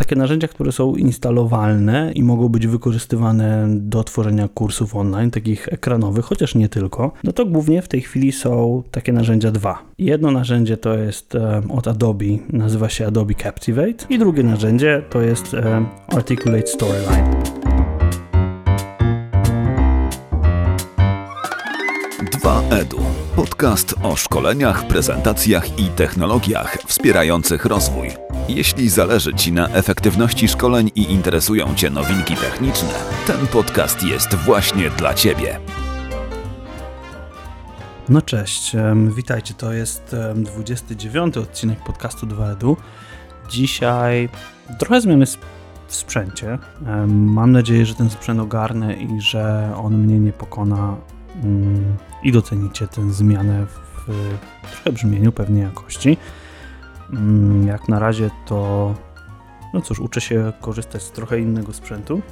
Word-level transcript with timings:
takie 0.00 0.16
narzędzia, 0.16 0.48
które 0.48 0.72
są 0.72 0.94
instalowalne 0.94 2.12
i 2.14 2.22
mogą 2.22 2.48
być 2.48 2.66
wykorzystywane 2.66 3.66
do 3.70 4.04
tworzenia 4.04 4.48
kursów 4.48 4.96
online, 4.96 5.30
takich 5.30 5.68
ekranowych, 5.68 6.24
chociaż 6.24 6.54
nie 6.54 6.68
tylko, 6.68 7.12
no 7.24 7.32
to 7.32 7.46
głównie 7.46 7.82
w 7.82 7.88
tej 7.88 8.00
chwili 8.00 8.32
są 8.32 8.82
takie 8.90 9.12
narzędzia 9.12 9.50
dwa. 9.50 9.78
Jedno 9.98 10.30
narzędzie 10.30 10.76
to 10.76 10.96
jest 10.96 11.36
od 11.68 11.88
Adobe, 11.88 12.24
nazywa 12.48 12.88
się 12.88 13.06
Adobe 13.06 13.34
Captivate 13.34 14.06
i 14.10 14.18
drugie 14.18 14.42
narzędzie 14.42 15.02
to 15.10 15.20
jest 15.20 15.56
Articulate 16.08 16.66
Storyline. 16.66 17.59
Podcast 23.40 23.94
o 24.02 24.16
szkoleniach, 24.16 24.86
prezentacjach 24.86 25.78
i 25.78 25.84
technologiach 25.84 26.78
wspierających 26.86 27.64
rozwój. 27.64 28.08
Jeśli 28.48 28.88
zależy 28.88 29.34
Ci 29.34 29.52
na 29.52 29.68
efektywności 29.68 30.48
szkoleń 30.48 30.90
i 30.94 31.12
interesują 31.12 31.74
Cię 31.74 31.90
nowinki 31.90 32.36
techniczne, 32.36 32.88
ten 33.26 33.46
podcast 33.46 34.02
jest 34.02 34.34
właśnie 34.34 34.90
dla 34.90 35.14
Ciebie. 35.14 35.60
No 38.08 38.22
cześć, 38.22 38.72
witajcie. 39.16 39.54
To 39.54 39.72
jest 39.72 40.16
29 40.36 41.36
odcinek 41.36 41.78
podcastu 41.84 42.26
2EDU. 42.26 42.76
Dzisiaj 43.48 44.28
trochę 44.78 45.00
zmiany 45.00 45.26
w 45.86 45.94
sprzęcie. 45.94 46.58
Mam 47.06 47.52
nadzieję, 47.52 47.86
że 47.86 47.94
ten 47.94 48.10
sprzęt 48.10 48.40
ogarnę 48.40 48.94
i 48.94 49.20
że 49.20 49.72
on 49.76 49.98
mnie 49.98 50.18
nie 50.18 50.32
pokona 50.32 50.96
mm, 51.42 51.96
i 52.22 52.32
docenicie 52.32 52.88
tę 52.88 53.12
zmianę 53.12 53.66
w 53.66 53.90
trochę 54.70 54.92
brzmieniu, 54.92 55.32
pewnie 55.32 55.60
jakości. 55.60 56.16
Mm, 57.12 57.66
jak 57.66 57.88
na 57.88 57.98
razie 57.98 58.30
to, 58.46 58.94
no 59.74 59.80
cóż, 59.80 60.00
uczę 60.00 60.20
się 60.20 60.52
korzystać 60.60 61.02
z 61.02 61.10
trochę 61.10 61.40
innego 61.40 61.72
sprzętu 61.72 62.22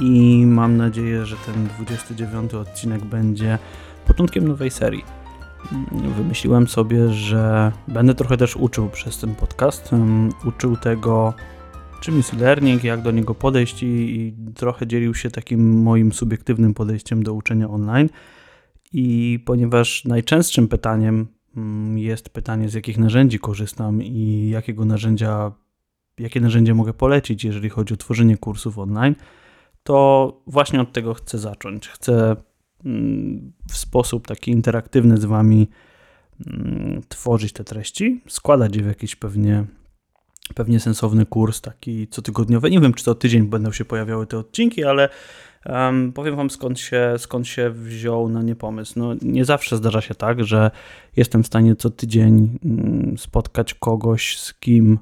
i 0.00 0.44
mam 0.46 0.76
nadzieję, 0.76 1.26
że 1.26 1.36
ten 1.36 1.66
29 1.66 2.54
odcinek 2.54 3.04
będzie 3.04 3.58
początkiem 4.06 4.48
nowej 4.48 4.70
serii. 4.70 5.04
Mm, 5.72 6.12
wymyśliłem 6.12 6.68
sobie, 6.68 7.08
że 7.08 7.72
będę 7.88 8.14
trochę 8.14 8.36
też 8.36 8.56
uczył 8.56 8.88
przez 8.88 9.18
ten 9.18 9.34
podcast. 9.34 9.90
Uczył 10.44 10.76
tego, 10.76 11.34
czym 12.00 12.16
jest 12.16 12.34
e-learning, 12.34 12.84
jak 12.84 13.02
do 13.02 13.10
niego 13.10 13.34
podejść 13.34 13.82
i 13.82 14.34
trochę 14.54 14.86
dzielił 14.86 15.14
się 15.14 15.30
takim 15.30 15.82
moim 15.82 16.12
subiektywnym 16.12 16.74
podejściem 16.74 17.22
do 17.22 17.34
uczenia 17.34 17.68
online. 17.68 18.08
I 18.92 19.38
ponieważ 19.44 20.04
najczęstszym 20.04 20.68
pytaniem 20.68 21.26
mm, 21.56 21.98
jest 21.98 22.28
pytanie, 22.28 22.68
z 22.68 22.74
jakich 22.74 22.98
narzędzi 22.98 23.38
korzystam 23.38 24.02
i 24.02 24.48
jakiego 24.52 24.84
narzędzia, 24.84 25.52
jakie 26.18 26.40
narzędzie 26.40 26.74
mogę 26.74 26.92
polecić, 26.92 27.44
jeżeli 27.44 27.68
chodzi 27.68 27.94
o 27.94 27.96
tworzenie 27.96 28.36
kursów 28.36 28.78
online, 28.78 29.14
to 29.82 30.42
właśnie 30.46 30.80
od 30.80 30.92
tego 30.92 31.14
chcę 31.14 31.38
zacząć. 31.38 31.88
Chcę 31.88 32.36
mm, 32.84 33.52
w 33.68 33.76
sposób 33.76 34.26
taki 34.26 34.50
interaktywny 34.50 35.16
z 35.16 35.24
Wami 35.24 35.68
mm, 36.46 37.02
tworzyć 37.08 37.52
te 37.52 37.64
treści, 37.64 38.20
składać 38.28 38.76
je 38.76 38.82
w 38.82 38.86
jakiś 38.86 39.16
pewnie, 39.16 39.64
pewnie 40.54 40.80
sensowny 40.80 41.26
kurs, 41.26 41.60
taki 41.60 42.08
cotygodniowy. 42.08 42.70
Nie 42.70 42.80
wiem, 42.80 42.94
czy 42.94 43.04
co 43.04 43.14
tydzień 43.14 43.42
będą 43.42 43.72
się 43.72 43.84
pojawiały 43.84 44.26
te 44.26 44.38
odcinki, 44.38 44.84
ale 44.84 45.08
Um, 45.66 46.12
powiem 46.12 46.36
Wam 46.36 46.50
skąd 46.50 46.80
się, 46.80 47.14
skąd 47.18 47.48
się 47.48 47.70
wziął 47.70 48.28
na 48.28 48.42
nie 48.42 48.56
pomysł. 48.56 48.92
No, 48.96 49.14
nie 49.22 49.44
zawsze 49.44 49.76
zdarza 49.76 50.00
się 50.00 50.14
tak, 50.14 50.44
że 50.44 50.70
jestem 51.16 51.42
w 51.42 51.46
stanie 51.46 51.76
co 51.76 51.90
tydzień 51.90 52.58
mm, 52.64 53.18
spotkać 53.18 53.74
kogoś, 53.74 54.38
z 54.38 54.54
kim 54.54 54.98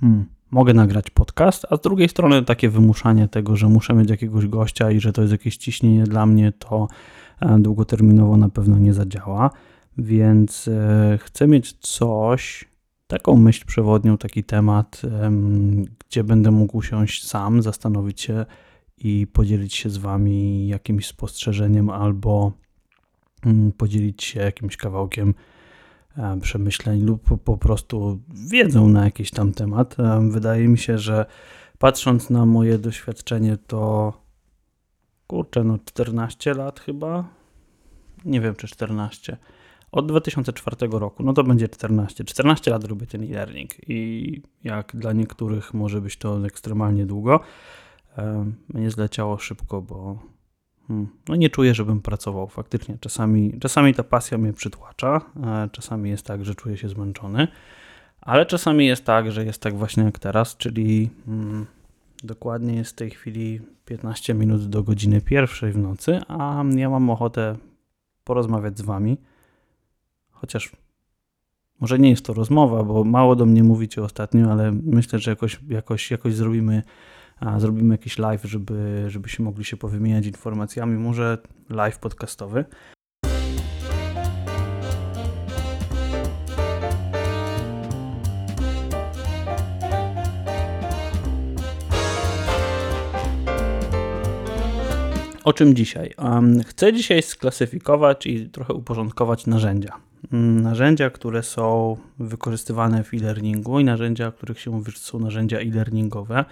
hmm, 0.00 0.26
mogę 0.50 0.74
nagrać 0.74 1.10
podcast, 1.10 1.66
a 1.70 1.76
z 1.76 1.80
drugiej 1.80 2.08
strony 2.08 2.42
takie 2.42 2.68
wymuszanie 2.68 3.28
tego, 3.28 3.56
że 3.56 3.68
muszę 3.68 3.94
mieć 3.94 4.10
jakiegoś 4.10 4.46
gościa 4.46 4.90
i 4.90 5.00
że 5.00 5.12
to 5.12 5.22
jest 5.22 5.32
jakieś 5.32 5.56
ciśnienie 5.56 6.04
dla 6.04 6.26
mnie, 6.26 6.52
to 6.52 6.88
e, 7.40 7.58
długoterminowo 7.58 8.36
na 8.36 8.48
pewno 8.48 8.78
nie 8.78 8.94
zadziała. 8.94 9.50
Więc 9.98 10.68
e, 10.68 11.18
chcę 11.22 11.46
mieć 11.46 11.72
coś, 11.72 12.64
taką 13.06 13.36
myśl 13.36 13.66
przewodnią, 13.66 14.18
taki 14.18 14.44
temat, 14.44 15.02
gdzie 16.08 16.24
będę 16.24 16.50
mógł 16.50 16.76
usiąść 16.76 17.26
sam, 17.26 17.62
zastanowić 17.62 18.20
się, 18.20 18.46
i 18.98 19.26
podzielić 19.26 19.74
się 19.74 19.90
z 19.90 19.96
Wami 19.96 20.68
jakimś 20.68 21.06
spostrzeżeniem 21.06 21.90
albo 21.90 22.52
mm, 23.46 23.72
podzielić 23.72 24.24
się 24.24 24.40
jakimś 24.40 24.76
kawałkiem 24.76 25.34
e, 26.16 26.40
przemyśleń 26.40 27.02
lub 27.02 27.42
po 27.44 27.56
prostu 27.56 28.20
wiedzą 28.50 28.88
na 28.88 29.04
jakiś 29.04 29.30
tam 29.30 29.52
temat. 29.52 30.00
E, 30.00 30.28
wydaje 30.30 30.68
mi 30.68 30.78
się, 30.78 30.98
że 30.98 31.26
patrząc 31.78 32.30
na 32.30 32.46
moje 32.46 32.78
doświadczenie, 32.78 33.56
to 33.66 34.12
kurczę, 35.26 35.64
no 35.64 35.78
14 35.84 36.54
lat 36.54 36.80
chyba. 36.80 37.24
Nie 38.24 38.40
wiem, 38.40 38.54
czy 38.54 38.68
14. 38.68 39.36
Od 39.92 40.06
2004 40.06 40.76
roku, 40.90 41.22
no 41.22 41.32
to 41.32 41.44
będzie 41.44 41.68
14. 41.68 42.24
14 42.24 42.70
lat 42.70 42.84
robię 42.84 43.06
ten 43.06 43.22
e-learning 43.22 43.70
i 43.88 44.42
jak 44.64 44.96
dla 44.96 45.12
niektórych 45.12 45.74
może 45.74 46.00
być 46.00 46.16
to 46.16 46.46
ekstremalnie 46.46 47.06
długo, 47.06 47.40
mnie 48.74 48.90
zleciało 48.90 49.38
szybko, 49.38 49.82
bo 49.82 50.18
hmm, 50.88 51.08
no 51.28 51.36
nie 51.36 51.50
czuję, 51.50 51.74
żebym 51.74 52.00
pracował 52.00 52.48
faktycznie. 52.48 52.98
Czasami, 53.00 53.58
czasami 53.60 53.94
ta 53.94 54.04
pasja 54.04 54.38
mnie 54.38 54.52
przytłacza, 54.52 55.20
czasami 55.72 56.10
jest 56.10 56.26
tak, 56.26 56.44
że 56.44 56.54
czuję 56.54 56.76
się 56.76 56.88
zmęczony, 56.88 57.48
ale 58.20 58.46
czasami 58.46 58.86
jest 58.86 59.04
tak, 59.04 59.32
że 59.32 59.44
jest 59.44 59.62
tak 59.62 59.76
właśnie 59.76 60.04
jak 60.04 60.18
teraz, 60.18 60.56
czyli 60.56 61.10
hmm, 61.26 61.66
dokładnie 62.22 62.74
jest 62.74 62.90
w 62.90 62.94
tej 62.94 63.10
chwili 63.10 63.60
15 63.84 64.34
minut 64.34 64.66
do 64.66 64.82
godziny 64.82 65.20
pierwszej 65.20 65.72
w 65.72 65.78
nocy, 65.78 66.20
a 66.28 66.64
ja 66.76 66.90
mam 66.90 67.10
ochotę 67.10 67.56
porozmawiać 68.24 68.78
z 68.78 68.82
wami, 68.82 69.16
chociaż 70.30 70.72
może 71.80 71.98
nie 71.98 72.10
jest 72.10 72.24
to 72.24 72.34
rozmowa, 72.34 72.82
bo 72.84 73.04
mało 73.04 73.36
do 73.36 73.46
mnie 73.46 73.62
mówicie 73.62 74.02
ostatnio, 74.02 74.52
ale 74.52 74.72
myślę, 74.72 75.18
że 75.18 75.30
jakoś, 75.30 75.60
jakoś, 75.68 76.10
jakoś 76.10 76.34
zrobimy 76.34 76.82
zrobimy 77.56 77.94
jakiś 77.94 78.18
live, 78.18 78.44
żeby, 78.44 79.04
żebyśmy 79.08 79.44
mogli 79.44 79.64
się 79.64 79.76
powymieniać 79.76 80.26
informacjami, 80.26 80.98
może 80.98 81.38
live 81.70 81.98
podcastowy. 81.98 82.64
O 95.44 95.52
czym 95.52 95.74
dzisiaj? 95.74 96.14
Chcę 96.66 96.92
dzisiaj 96.92 97.22
sklasyfikować 97.22 98.26
i 98.26 98.50
trochę 98.50 98.74
uporządkować 98.74 99.46
narzędzia. 99.46 99.92
Mm, 100.32 100.60
narzędzia, 100.62 101.10
które 101.10 101.42
są 101.42 101.96
wykorzystywane 102.18 103.04
w 103.04 103.14
e-learningu 103.14 103.80
i 103.80 103.84
narzędzia, 103.84 104.32
których 104.32 104.60
się 104.60 104.70
mówi, 104.70 104.92
że 104.92 104.98
są 104.98 105.18
narzędzia 105.18 105.58
e-learningowe. 105.58 106.44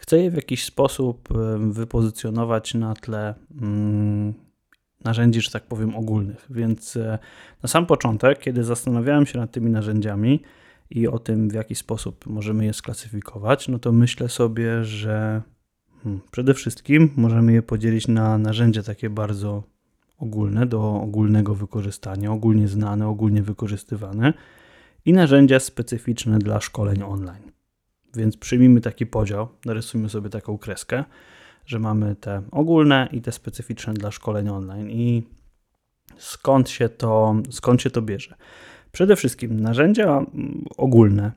Chcę 0.00 0.18
je 0.18 0.30
w 0.30 0.34
jakiś 0.34 0.64
sposób 0.64 1.28
wypozycjonować 1.58 2.74
na 2.74 2.94
tle 2.94 3.34
mm, 3.60 4.34
narzędzi, 5.04 5.40
że 5.40 5.50
tak 5.50 5.66
powiem, 5.66 5.96
ogólnych. 5.96 6.46
Więc 6.50 6.96
e, 6.96 7.18
na 7.62 7.68
sam 7.68 7.86
początek, 7.86 8.38
kiedy 8.38 8.64
zastanawiałem 8.64 9.26
się 9.26 9.38
nad 9.38 9.50
tymi 9.50 9.70
narzędziami 9.70 10.42
i 10.90 11.08
o 11.08 11.18
tym, 11.18 11.48
w 11.48 11.54
jaki 11.54 11.74
sposób 11.74 12.26
możemy 12.26 12.64
je 12.64 12.72
sklasyfikować, 12.72 13.68
no 13.68 13.78
to 13.78 13.92
myślę 13.92 14.28
sobie, 14.28 14.84
że 14.84 15.42
hmm, 16.02 16.20
przede 16.30 16.54
wszystkim 16.54 17.10
możemy 17.16 17.52
je 17.52 17.62
podzielić 17.62 18.08
na 18.08 18.38
narzędzia 18.38 18.82
takie 18.82 19.10
bardzo 19.10 19.62
ogólne, 20.18 20.66
do 20.66 20.94
ogólnego 20.94 21.54
wykorzystania, 21.54 22.32
ogólnie 22.32 22.68
znane, 22.68 23.08
ogólnie 23.08 23.42
wykorzystywane 23.42 24.32
i 25.04 25.12
narzędzia 25.12 25.60
specyficzne 25.60 26.38
dla 26.38 26.60
szkoleń 26.60 27.02
online. 27.02 27.49
Więc 28.14 28.36
przyjmijmy 28.36 28.80
taki 28.80 29.06
podział, 29.06 29.48
narysujmy 29.64 30.08
sobie 30.08 30.30
taką 30.30 30.58
kreskę, 30.58 31.04
że 31.66 31.78
mamy 31.78 32.16
te 32.16 32.42
ogólne 32.50 33.08
i 33.12 33.22
te 33.22 33.32
specyficzne 33.32 33.94
dla 33.94 34.10
szkoleń 34.10 34.48
online. 34.48 34.90
I 34.90 35.22
skąd 36.18 36.70
się 36.70 36.88
to, 36.88 37.34
skąd 37.50 37.82
się 37.82 37.90
to 37.90 38.02
bierze? 38.02 38.34
Przede 38.92 39.16
wszystkim 39.16 39.60
narzędzia 39.60 40.18
mm, 40.18 40.64
ogólne, 40.76 41.32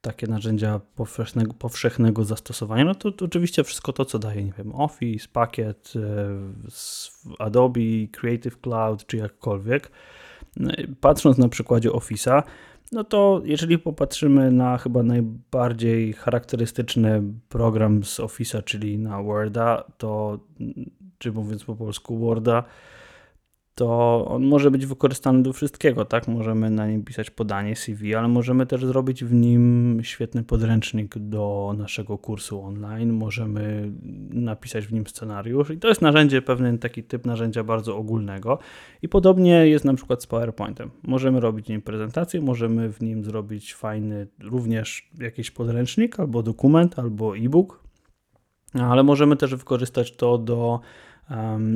takie 0.00 0.26
narzędzia 0.26 0.80
powszechnego, 0.94 1.54
powszechnego 1.54 2.24
zastosowania, 2.24 2.84
no 2.84 2.94
to, 2.94 3.12
to, 3.12 3.24
oczywiście 3.24 3.64
wszystko 3.64 3.92
to, 3.92 4.04
co 4.04 4.18
daje, 4.18 4.44
nie 4.44 4.52
wiem, 4.58 4.74
Office, 4.74 5.28
pakiet, 5.32 5.92
e, 5.96 7.38
Adobe, 7.38 7.80
Creative 8.12 8.60
Cloud, 8.60 9.06
czy 9.06 9.16
jakkolwiek. 9.16 9.90
Patrząc 11.00 11.38
na 11.38 11.48
przykładzie 11.48 11.90
Office'a, 11.90 12.42
no 12.92 13.04
to 13.04 13.42
jeżeli 13.44 13.78
popatrzymy 13.78 14.52
na 14.52 14.78
chyba 14.78 15.02
najbardziej 15.02 16.12
charakterystyczny 16.12 17.22
program 17.48 18.04
z 18.04 18.20
Office'a, 18.20 18.64
czyli 18.64 18.98
na 18.98 19.22
Worda, 19.22 19.84
to 19.98 20.38
czy 21.18 21.32
mówiąc 21.32 21.64
po 21.64 21.76
polsku 21.76 22.18
Worda, 22.18 22.64
to 23.76 24.26
on 24.28 24.44
może 24.44 24.70
być 24.70 24.86
wykorzystany 24.86 25.42
do 25.42 25.52
wszystkiego, 25.52 26.04
tak? 26.04 26.28
Możemy 26.28 26.70
na 26.70 26.86
nim 26.86 27.04
pisać 27.04 27.30
podanie 27.30 27.76
CV, 27.76 28.14
ale 28.14 28.28
możemy 28.28 28.66
też 28.66 28.84
zrobić 28.84 29.24
w 29.24 29.32
nim 29.32 29.98
świetny 30.02 30.42
podręcznik 30.42 31.18
do 31.18 31.74
naszego 31.78 32.18
kursu 32.18 32.62
online, 32.62 33.12
możemy 33.12 33.92
napisać 34.30 34.86
w 34.86 34.92
nim 34.92 35.06
scenariusz 35.06 35.70
i 35.70 35.78
to 35.78 35.88
jest 35.88 36.02
narzędzie, 36.02 36.42
pewien 36.42 36.78
taki 36.78 37.02
typ 37.02 37.26
narzędzia 37.26 37.64
bardzo 37.64 37.96
ogólnego 37.96 38.58
i 39.02 39.08
podobnie 39.08 39.68
jest 39.68 39.84
na 39.84 39.94
przykład 39.94 40.22
z 40.22 40.26
PowerPointem. 40.26 40.90
Możemy 41.02 41.40
robić 41.40 41.66
w 41.66 41.68
nim 41.68 41.82
prezentację, 41.82 42.40
możemy 42.40 42.92
w 42.92 43.00
nim 43.00 43.24
zrobić 43.24 43.74
fajny 43.74 44.26
również 44.40 45.10
jakiś 45.20 45.50
podręcznik 45.50 46.20
albo 46.20 46.42
dokument, 46.42 46.98
albo 46.98 47.36
e-book, 47.36 47.80
ale 48.74 49.02
możemy 49.02 49.36
też 49.36 49.54
wykorzystać 49.54 50.16
to 50.16 50.38
do 50.38 50.80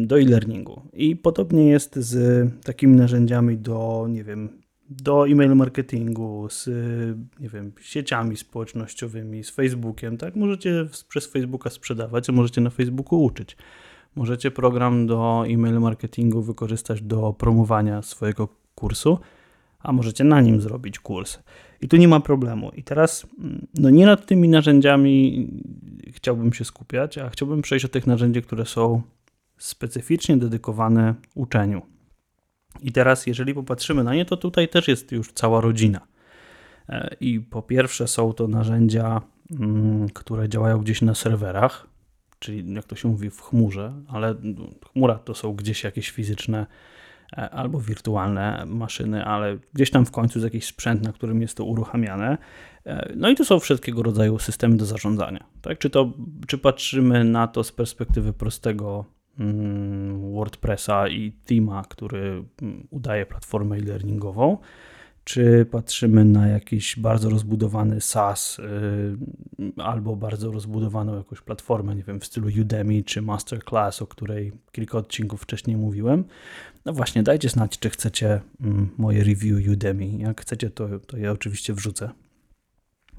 do 0.06 0.20
e-learningu. 0.20 0.82
I 0.92 1.16
podobnie 1.16 1.66
jest 1.66 1.96
z 1.96 2.48
takimi 2.64 2.96
narzędziami 2.96 3.58
do, 3.58 4.06
nie 4.10 4.24
wiem, 4.24 4.48
do 4.90 5.28
e-mail 5.28 5.56
marketingu, 5.56 6.48
z, 6.50 6.68
nie 7.40 7.48
wiem, 7.48 7.72
sieciami 7.80 8.36
społecznościowymi, 8.36 9.44
z 9.44 9.50
Facebookiem, 9.50 10.16
tak? 10.16 10.36
Możecie 10.36 10.86
przez 11.08 11.26
Facebooka 11.26 11.70
sprzedawać, 11.70 12.28
możecie 12.28 12.60
na 12.60 12.70
Facebooku 12.70 13.24
uczyć. 13.24 13.56
Możecie 14.16 14.50
program 14.50 15.06
do 15.06 15.44
e-mail 15.48 15.80
marketingu 15.80 16.42
wykorzystać 16.42 17.02
do 17.02 17.32
promowania 17.32 18.02
swojego 18.02 18.48
kursu, 18.74 19.18
a 19.80 19.92
możecie 19.92 20.24
na 20.24 20.40
nim 20.40 20.60
zrobić 20.60 20.98
kurs. 20.98 21.38
I 21.80 21.88
tu 21.88 21.96
nie 21.96 22.08
ma 22.08 22.20
problemu. 22.20 22.70
I 22.76 22.82
teraz, 22.82 23.26
no 23.74 23.90
nie 23.90 24.06
nad 24.06 24.26
tymi 24.26 24.48
narzędziami 24.48 25.48
chciałbym 26.12 26.52
się 26.52 26.64
skupiać, 26.64 27.18
a 27.18 27.28
chciałbym 27.28 27.62
przejść 27.62 27.84
do 27.84 27.88
tych 27.88 28.06
narzędzi, 28.06 28.42
które 28.42 28.66
są 28.66 29.02
specyficznie 29.60 30.36
dedykowane 30.36 31.14
uczeniu. 31.34 31.82
I 32.82 32.92
teraz, 32.92 33.26
jeżeli 33.26 33.54
popatrzymy 33.54 34.04
na 34.04 34.14
nie, 34.14 34.24
to 34.24 34.36
tutaj 34.36 34.68
też 34.68 34.88
jest 34.88 35.12
już 35.12 35.32
cała 35.32 35.60
rodzina. 35.60 36.00
E, 36.88 37.16
I 37.20 37.40
po 37.40 37.62
pierwsze, 37.62 38.08
są 38.08 38.32
to 38.32 38.48
narzędzia, 38.48 39.20
mm, 39.50 40.08
które 40.08 40.48
działają 40.48 40.78
gdzieś 40.78 41.02
na 41.02 41.14
serwerach, 41.14 41.86
czyli 42.38 42.74
jak 42.74 42.84
to 42.84 42.96
się 42.96 43.08
mówi, 43.08 43.30
w 43.30 43.40
chmurze, 43.40 43.92
ale 44.08 44.34
chmura 44.92 45.14
to 45.14 45.34
są 45.34 45.52
gdzieś 45.52 45.84
jakieś 45.84 46.10
fizyczne 46.10 46.66
e, 47.32 47.50
albo 47.50 47.80
wirtualne 47.80 48.64
maszyny, 48.66 49.24
ale 49.24 49.58
gdzieś 49.72 49.90
tam 49.90 50.06
w 50.06 50.10
końcu 50.10 50.38
jest 50.38 50.54
jakiś 50.54 50.66
sprzęt, 50.66 51.02
na 51.02 51.12
którym 51.12 51.42
jest 51.42 51.56
to 51.56 51.64
uruchamiane. 51.64 52.38
E, 52.86 53.12
no 53.16 53.28
i 53.28 53.34
to 53.34 53.44
są 53.44 53.60
wszelkiego 53.60 54.02
rodzaju 54.02 54.38
systemy 54.38 54.76
do 54.76 54.86
zarządzania. 54.86 55.44
Tak? 55.62 55.78
Czy, 55.78 55.90
to, 55.90 56.12
czy 56.46 56.58
patrzymy 56.58 57.24
na 57.24 57.48
to 57.48 57.64
z 57.64 57.72
perspektywy 57.72 58.32
prostego 58.32 59.04
WordPressa 60.32 61.08
i 61.08 61.32
Thema, 61.32 61.84
który 61.88 62.44
mm, 62.62 62.86
udaje 62.90 63.26
platformę 63.26 63.76
e-learningową, 63.76 64.58
czy 65.24 65.66
patrzymy 65.70 66.24
na 66.24 66.48
jakiś 66.48 66.98
bardzo 66.98 67.30
rozbudowany 67.30 68.00
SaaS 68.00 68.58
y, 68.58 68.62
albo 69.76 70.16
bardzo 70.16 70.52
rozbudowaną 70.52 71.16
jakąś 71.16 71.40
platformę, 71.40 71.94
nie 71.96 72.02
wiem, 72.02 72.20
w 72.20 72.24
stylu 72.24 72.48
Udemy 72.60 73.02
czy 73.02 73.22
Masterclass, 73.22 74.02
o 74.02 74.06
której 74.06 74.52
kilka 74.72 74.98
odcinków 74.98 75.42
wcześniej 75.42 75.76
mówiłem. 75.76 76.24
No 76.84 76.92
właśnie, 76.92 77.22
dajcie 77.22 77.48
znać, 77.48 77.78
czy 77.78 77.90
chcecie 77.90 78.40
mm, 78.60 78.88
moje 78.98 79.24
review 79.24 79.68
Udemy. 79.72 80.06
Jak 80.06 80.40
chcecie, 80.40 80.70
to, 80.70 80.88
to 80.98 81.16
je 81.16 81.32
oczywiście 81.32 81.74
wrzucę. 81.74 82.10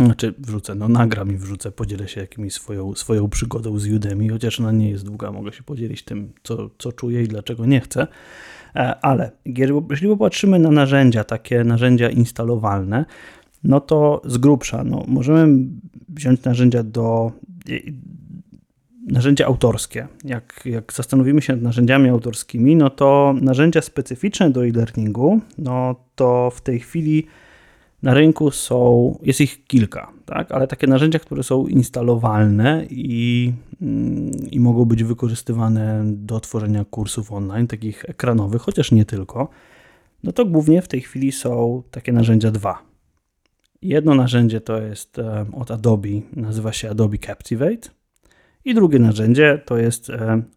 Znaczy 0.06 0.33
wrzucę, 0.38 0.75
no 0.75 0.88
nagram 0.88 1.31
i 1.31 1.38
wrzucę, 1.38 1.71
podzielę 1.71 2.07
się 2.07 2.21
jakimiś 2.21 2.53
swoją, 2.53 2.95
swoją 2.95 3.30
przygodą 3.30 3.80
z 3.80 3.88
Udemy, 3.88 4.30
chociaż 4.30 4.59
ona 4.59 4.71
nie 4.71 4.89
jest 4.89 5.06
długa, 5.06 5.31
mogę 5.31 5.53
się 5.53 5.63
podzielić 5.63 6.03
tym, 6.03 6.33
co, 6.44 6.69
co 6.77 6.92
czuję 6.92 7.24
i 7.24 7.27
dlaczego 7.27 7.65
nie 7.65 7.81
chcę. 7.81 8.07
E, 8.75 9.06
ale 9.06 9.31
jeżeli 9.45 10.09
popatrzymy 10.09 10.59
na 10.59 10.71
narzędzia, 10.71 11.24
takie 11.24 11.63
narzędzia 11.63 12.09
instalowalne, 12.09 13.06
no 13.63 13.80
to 13.80 14.21
z 14.25 14.38
grubsza, 14.38 14.83
no, 14.83 15.03
możemy 15.07 15.68
wziąć 16.09 16.44
narzędzia 16.44 16.83
do 16.83 17.31
narzędzia 19.07 19.45
autorskie. 19.45 20.07
Jak, 20.24 20.62
jak 20.65 20.94
zastanowimy 20.94 21.42
się 21.42 21.54
nad 21.54 21.62
narzędziami 21.62 22.09
autorskimi, 22.09 22.75
no 22.75 22.89
to 22.89 23.36
narzędzia 23.42 23.81
specyficzne 23.81 24.50
do 24.50 24.65
e-learningu, 24.65 25.42
no 25.57 25.95
to 26.15 26.51
w 26.56 26.62
tej 26.62 26.80
chwili 26.80 27.27
na 28.03 28.13
rynku 28.13 28.51
są, 28.51 29.18
jest 29.24 29.42
ich 29.42 29.65
kilka, 29.65 30.12
tak? 30.25 30.51
ale 30.51 30.68
takie 30.68 30.88
narzędzia, 30.88 31.19
które 31.19 31.44
są 31.44 31.68
instalowalne 31.68 32.86
i, 32.89 33.53
mm, 33.81 34.31
i 34.51 34.59
mogą 34.59 34.86
być 34.86 35.03
wykorzystywane 35.03 36.03
do 36.06 36.39
tworzenia 36.39 36.86
kursów 36.86 37.31
online, 37.31 37.68
takich 37.68 38.06
ekranowych, 38.09 38.62
chociaż 38.62 38.92
nie 38.92 39.06
tylko, 39.06 39.50
no 40.24 40.31
to 40.31 40.45
głównie 40.45 40.81
w 40.81 40.88
tej 40.88 41.01
chwili 41.01 41.31
są 41.31 41.83
takie 41.92 42.13
narzędzia 42.13 42.51
dwa. 42.51 42.81
Jedno 43.81 44.15
narzędzie 44.15 44.62
to 44.62 44.81
jest 44.81 45.18
od 45.54 45.71
Adobe, 45.71 46.09
nazywa 46.36 46.74
się 46.74 46.89
Adobe 46.89 47.18
Captivate, 47.18 47.89
i 48.65 48.74
drugie 48.74 49.00
narzędzie 49.00 49.62
to 49.65 49.77
jest 49.77 50.12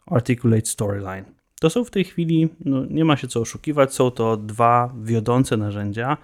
Articulate 0.06 0.67
Storyline. 0.67 1.25
To 1.61 1.70
są 1.70 1.85
w 1.85 1.90
tej 1.90 2.05
chwili, 2.05 2.49
no 2.61 2.85
nie 2.90 3.05
ma 3.05 3.17
się 3.17 3.29
co 3.29 3.40
oszukiwać, 3.40 3.94
są 3.94 4.11
to 4.11 4.37
dwa 4.37 4.94
wiodące 5.02 5.56
narzędzia, 5.56 6.17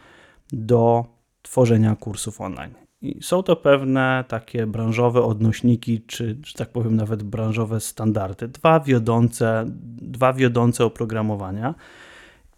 do 0.53 1.05
tworzenia 1.43 1.97
kursów 1.97 2.41
online. 2.41 2.75
I 3.03 3.23
są 3.23 3.43
to 3.43 3.57
pewne 3.57 4.25
takie 4.29 4.67
branżowe 4.67 5.23
odnośniki, 5.23 6.01
czy, 6.07 6.39
czy 6.45 6.55
tak 6.55 6.69
powiem, 6.69 6.97
nawet 6.97 7.23
branżowe 7.23 7.81
standardy. 7.81 8.49
Dwa 8.49 8.81
wiodące, 8.81 9.65
dwa 10.03 10.33
wiodące 10.33 10.85
oprogramowania. 10.85 11.75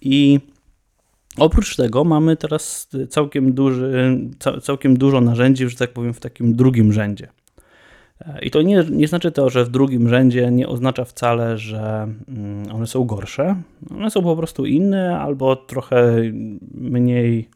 I 0.00 0.40
oprócz 1.38 1.76
tego 1.76 2.04
mamy 2.04 2.36
teraz 2.36 2.88
całkiem, 3.08 3.52
duży, 3.52 4.18
całkiem 4.62 4.96
dużo 4.96 5.20
narzędzi, 5.20 5.68
że 5.68 5.76
tak 5.76 5.92
powiem, 5.92 6.14
w 6.14 6.20
takim 6.20 6.56
drugim 6.56 6.92
rzędzie. 6.92 7.28
I 8.42 8.50
to 8.50 8.62
nie, 8.62 8.84
nie 8.90 9.08
znaczy 9.08 9.32
to, 9.32 9.50
że 9.50 9.64
w 9.64 9.68
drugim 9.68 10.08
rzędzie 10.08 10.50
nie 10.50 10.68
oznacza 10.68 11.04
wcale, 11.04 11.58
że 11.58 12.08
mm, 12.28 12.72
one 12.72 12.86
są 12.86 13.04
gorsze. 13.04 13.56
One 13.90 14.10
są 14.10 14.22
po 14.22 14.36
prostu 14.36 14.66
inne 14.66 15.20
albo 15.20 15.56
trochę 15.56 16.22
mniej 16.74 17.48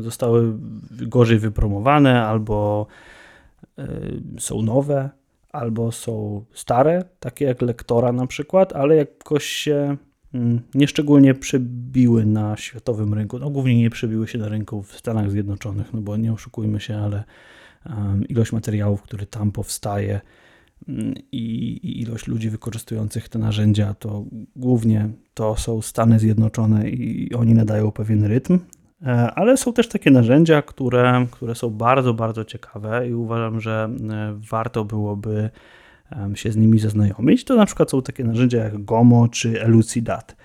zostały 0.00 0.58
gorzej 0.90 1.38
wypromowane, 1.38 2.26
albo 2.26 2.86
e, 3.78 3.88
są 4.38 4.62
nowe, 4.62 5.10
albo 5.52 5.92
są 5.92 6.44
stare, 6.52 7.04
takie 7.20 7.44
jak 7.44 7.62
lektora 7.62 8.12
na 8.12 8.26
przykład, 8.26 8.72
ale 8.72 8.96
jakoś 8.96 9.44
się 9.44 9.96
mm, 10.34 10.60
nieszczególnie 10.74 11.34
przebiły 11.34 12.26
na 12.26 12.56
światowym 12.56 13.14
rynku. 13.14 13.38
No 13.38 13.50
głównie 13.50 13.78
nie 13.78 13.90
przebiły 13.90 14.28
się 14.28 14.38
na 14.38 14.48
rynku 14.48 14.82
w 14.82 14.96
Stanach 14.96 15.30
Zjednoczonych, 15.30 15.92
no 15.92 16.00
bo 16.00 16.16
nie 16.16 16.32
oszukujmy 16.32 16.80
się, 16.80 16.96
ale 16.96 17.24
ilość 18.28 18.52
materiałów, 18.52 19.02
który 19.02 19.26
tam 19.26 19.52
powstaje 19.52 20.20
mm, 20.88 21.14
i 21.32 22.00
ilość 22.00 22.26
ludzi 22.26 22.50
wykorzystujących 22.50 23.28
te 23.28 23.38
narzędzia, 23.38 23.94
to 23.94 24.24
głównie 24.56 25.08
to 25.34 25.56
są 25.56 25.82
Stany 25.82 26.18
Zjednoczone 26.18 26.90
i 26.90 27.34
oni 27.34 27.54
nadają 27.54 27.92
pewien 27.92 28.24
rytm, 28.24 28.58
ale 29.34 29.56
są 29.56 29.72
też 29.72 29.88
takie 29.88 30.10
narzędzia, 30.10 30.62
które, 30.62 31.26
które 31.30 31.54
są 31.54 31.70
bardzo, 31.70 32.14
bardzo 32.14 32.44
ciekawe 32.44 33.08
i 33.08 33.14
uważam, 33.14 33.60
że 33.60 33.90
e, 34.10 34.34
warto 34.50 34.84
byłoby 34.84 35.50
się 36.34 36.52
z 36.52 36.56
nimi 36.56 36.78
zaznajomić. 36.78 37.44
To 37.44 37.56
na 37.56 37.66
przykład 37.66 37.90
są 37.90 38.02
takie 38.02 38.24
narzędzia 38.24 38.58
jak 38.58 38.84
Gomo 38.84 39.28
czy 39.28 39.62
Elucidat. 39.62 40.36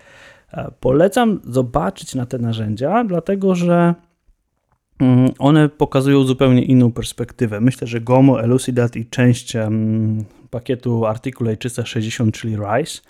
E, 0.52 0.72
polecam 0.80 1.40
zobaczyć 1.44 2.16
na 2.16 2.26
te 2.26 2.38
narzędzia, 2.38 3.04
dlatego 3.04 3.56
że 3.56 3.96
mm, 5.00 5.32
one 5.40 5.70
pokazują 5.70 6.24
zupełnie 6.24 6.64
inną 6.64 6.92
perspektywę. 6.92 7.62
Myślę, 7.62 7.88
że 7.88 8.02
Gomo, 8.02 8.44
Elucidat 8.44 8.96
i 8.96 9.06
część 9.06 9.54
pakietu 10.50 11.06
Articulate 11.06 11.58
360, 11.58 12.36
czyli 12.36 12.56
RISE, 12.56 13.02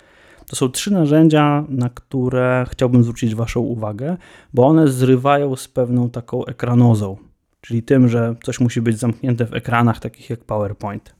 to 0.46 0.56
są 0.56 0.68
trzy 0.68 0.92
narzędzia, 0.92 1.64
na 1.68 1.88
które 1.88 2.66
chciałbym 2.70 3.02
zwrócić 3.02 3.34
Waszą 3.34 3.60
uwagę, 3.60 4.16
bo 4.54 4.66
one 4.66 4.88
zrywają 4.88 5.56
z 5.56 5.68
pewną 5.68 6.10
taką 6.10 6.44
ekranozą, 6.44 7.16
czyli 7.60 7.82
tym, 7.82 8.08
że 8.08 8.34
coś 8.42 8.60
musi 8.60 8.82
być 8.82 8.98
zamknięte 8.98 9.46
w 9.46 9.54
ekranach 9.54 10.00
takich 10.00 10.30
jak 10.30 10.44
PowerPoint. 10.44 11.14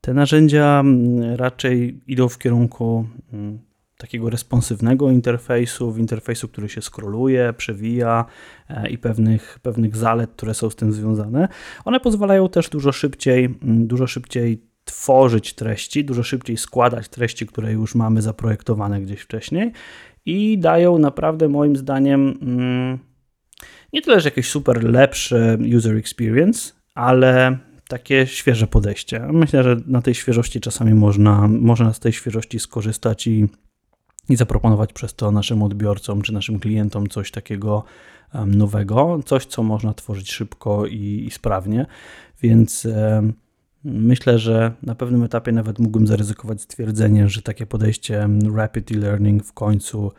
Te 0.00 0.14
narzędzia 0.14 0.80
mm, 0.80 1.34
raczej 1.34 2.00
idą 2.06 2.28
w 2.28 2.38
kierunku 2.38 3.06
mm, 3.32 3.58
takiego 3.98 4.30
responsywnego 4.30 5.10
interfejsu, 5.10 5.96
interfejsu, 5.98 6.48
który 6.48 6.68
się 6.68 6.82
skroluje, 6.82 7.52
przewija 7.56 8.24
e, 8.68 8.88
i 8.88 8.98
pewnych, 8.98 9.58
pewnych 9.62 9.96
zalet, 9.96 10.30
które 10.30 10.54
są 10.54 10.70
z 10.70 10.76
tym 10.76 10.92
związane. 10.92 11.48
One 11.84 12.00
pozwalają 12.00 12.48
też 12.48 12.68
dużo 12.68 12.92
szybciej, 12.92 13.44
mm, 13.44 13.86
dużo 13.86 14.06
szybciej 14.06 14.62
tworzyć 14.84 15.54
treści, 15.54 16.04
dużo 16.04 16.22
szybciej 16.22 16.56
składać 16.56 17.08
treści, 17.08 17.46
które 17.46 17.72
już 17.72 17.94
mamy 17.94 18.22
zaprojektowane 18.22 19.00
gdzieś 19.00 19.20
wcześniej 19.20 19.72
i 20.26 20.58
dają 20.58 20.98
naprawdę 20.98 21.48
moim 21.48 21.76
zdaniem 21.76 22.38
mm, 22.42 22.98
nie 23.92 24.02
tyle, 24.02 24.20
że 24.20 24.28
jakieś 24.28 24.48
super 24.48 24.84
lepsze 24.84 25.58
user 25.76 25.96
experience, 25.96 26.72
ale 26.94 27.58
takie 27.88 28.26
świeże 28.26 28.66
podejście. 28.66 29.20
Myślę, 29.32 29.62
że 29.62 29.76
na 29.86 30.02
tej 30.02 30.14
świeżości 30.14 30.60
czasami 30.60 30.94
można, 30.94 31.48
można 31.48 31.92
z 31.92 32.00
tej 32.00 32.12
świeżości 32.12 32.58
skorzystać 32.58 33.26
i, 33.26 33.46
i 34.28 34.36
zaproponować 34.36 34.92
przez 34.92 35.14
to 35.14 35.30
naszym 35.30 35.62
odbiorcom 35.62 36.22
czy 36.22 36.32
naszym 36.32 36.60
klientom 36.60 37.08
coś 37.08 37.30
takiego 37.30 37.84
nowego, 38.46 39.20
coś, 39.24 39.46
co 39.46 39.62
można 39.62 39.94
tworzyć 39.94 40.32
szybko 40.32 40.86
i, 40.86 41.24
i 41.26 41.30
sprawnie. 41.30 41.86
Więc 42.42 42.86
myślę, 43.84 44.38
że 44.38 44.72
na 44.82 44.94
pewnym 44.94 45.22
etapie 45.22 45.52
nawet 45.52 45.78
mógłbym 45.78 46.06
zaryzykować 46.06 46.62
stwierdzenie, 46.62 47.28
że 47.28 47.42
takie 47.42 47.66
podejście 47.66 48.28
rapid 48.54 48.92
e-learning 48.92 49.44
w 49.44 49.52
końcu 49.52 50.12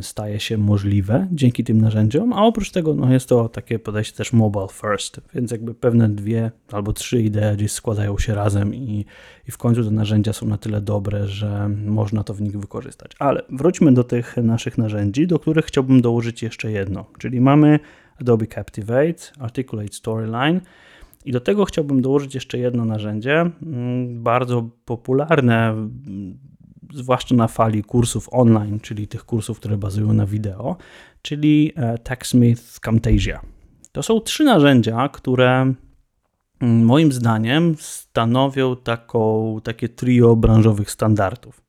staje 0.00 0.40
się 0.40 0.58
możliwe 0.58 1.28
dzięki 1.32 1.64
tym 1.64 1.80
narzędziom, 1.80 2.32
a 2.32 2.44
oprócz 2.44 2.70
tego 2.70 2.94
no, 2.94 3.12
jest 3.12 3.28
to 3.28 3.48
takie 3.48 3.78
podejście 3.78 4.16
też 4.16 4.32
mobile 4.32 4.66
first, 4.72 5.20
więc 5.34 5.50
jakby 5.50 5.74
pewne 5.74 6.08
dwie 6.08 6.50
albo 6.72 6.92
trzy 6.92 7.22
idee 7.22 7.54
gdzieś 7.54 7.72
składają 7.72 8.18
się 8.18 8.34
razem 8.34 8.74
i, 8.74 9.04
i 9.48 9.50
w 9.50 9.58
końcu 9.58 9.84
te 9.84 9.90
narzędzia 9.90 10.32
są 10.32 10.46
na 10.46 10.58
tyle 10.58 10.80
dobre, 10.80 11.26
że 11.26 11.68
można 11.68 12.24
to 12.24 12.34
w 12.34 12.40
nich 12.40 12.58
wykorzystać. 12.60 13.12
Ale 13.18 13.42
wróćmy 13.50 13.94
do 13.94 14.04
tych 14.04 14.36
naszych 14.36 14.78
narzędzi, 14.78 15.26
do 15.26 15.38
których 15.38 15.64
chciałbym 15.64 16.00
dołożyć 16.00 16.42
jeszcze 16.42 16.72
jedno, 16.72 17.06
czyli 17.18 17.40
mamy 17.40 17.78
Adobe 18.20 18.46
Captivate, 18.46 19.22
Articulate 19.38 19.92
Storyline, 19.92 20.60
i 21.24 21.32
do 21.32 21.40
tego 21.40 21.64
chciałbym 21.64 22.02
dołożyć 22.02 22.34
jeszcze 22.34 22.58
jedno 22.58 22.84
narzędzie, 22.84 23.50
mm, 23.62 24.22
bardzo 24.22 24.68
popularne 24.84 25.88
zwłaszcza 26.94 27.34
na 27.34 27.48
fali 27.48 27.82
kursów 27.82 28.28
online, 28.32 28.80
czyli 28.80 29.08
tych 29.08 29.24
kursów, 29.24 29.58
które 29.58 29.76
bazują 29.76 30.12
na 30.12 30.26
wideo, 30.26 30.76
czyli 31.22 31.72
e, 31.76 31.98
TechSmith 31.98 32.80
Camtasia. 32.80 33.40
To 33.92 34.02
są 34.02 34.20
trzy 34.20 34.44
narzędzia, 34.44 35.08
które 35.08 35.74
mm, 36.60 36.84
moim 36.84 37.12
zdaniem 37.12 37.74
stanowią 37.78 38.76
taką, 38.76 39.56
takie 39.64 39.88
trio 39.88 40.36
branżowych 40.36 40.90
standardów. 40.90 41.68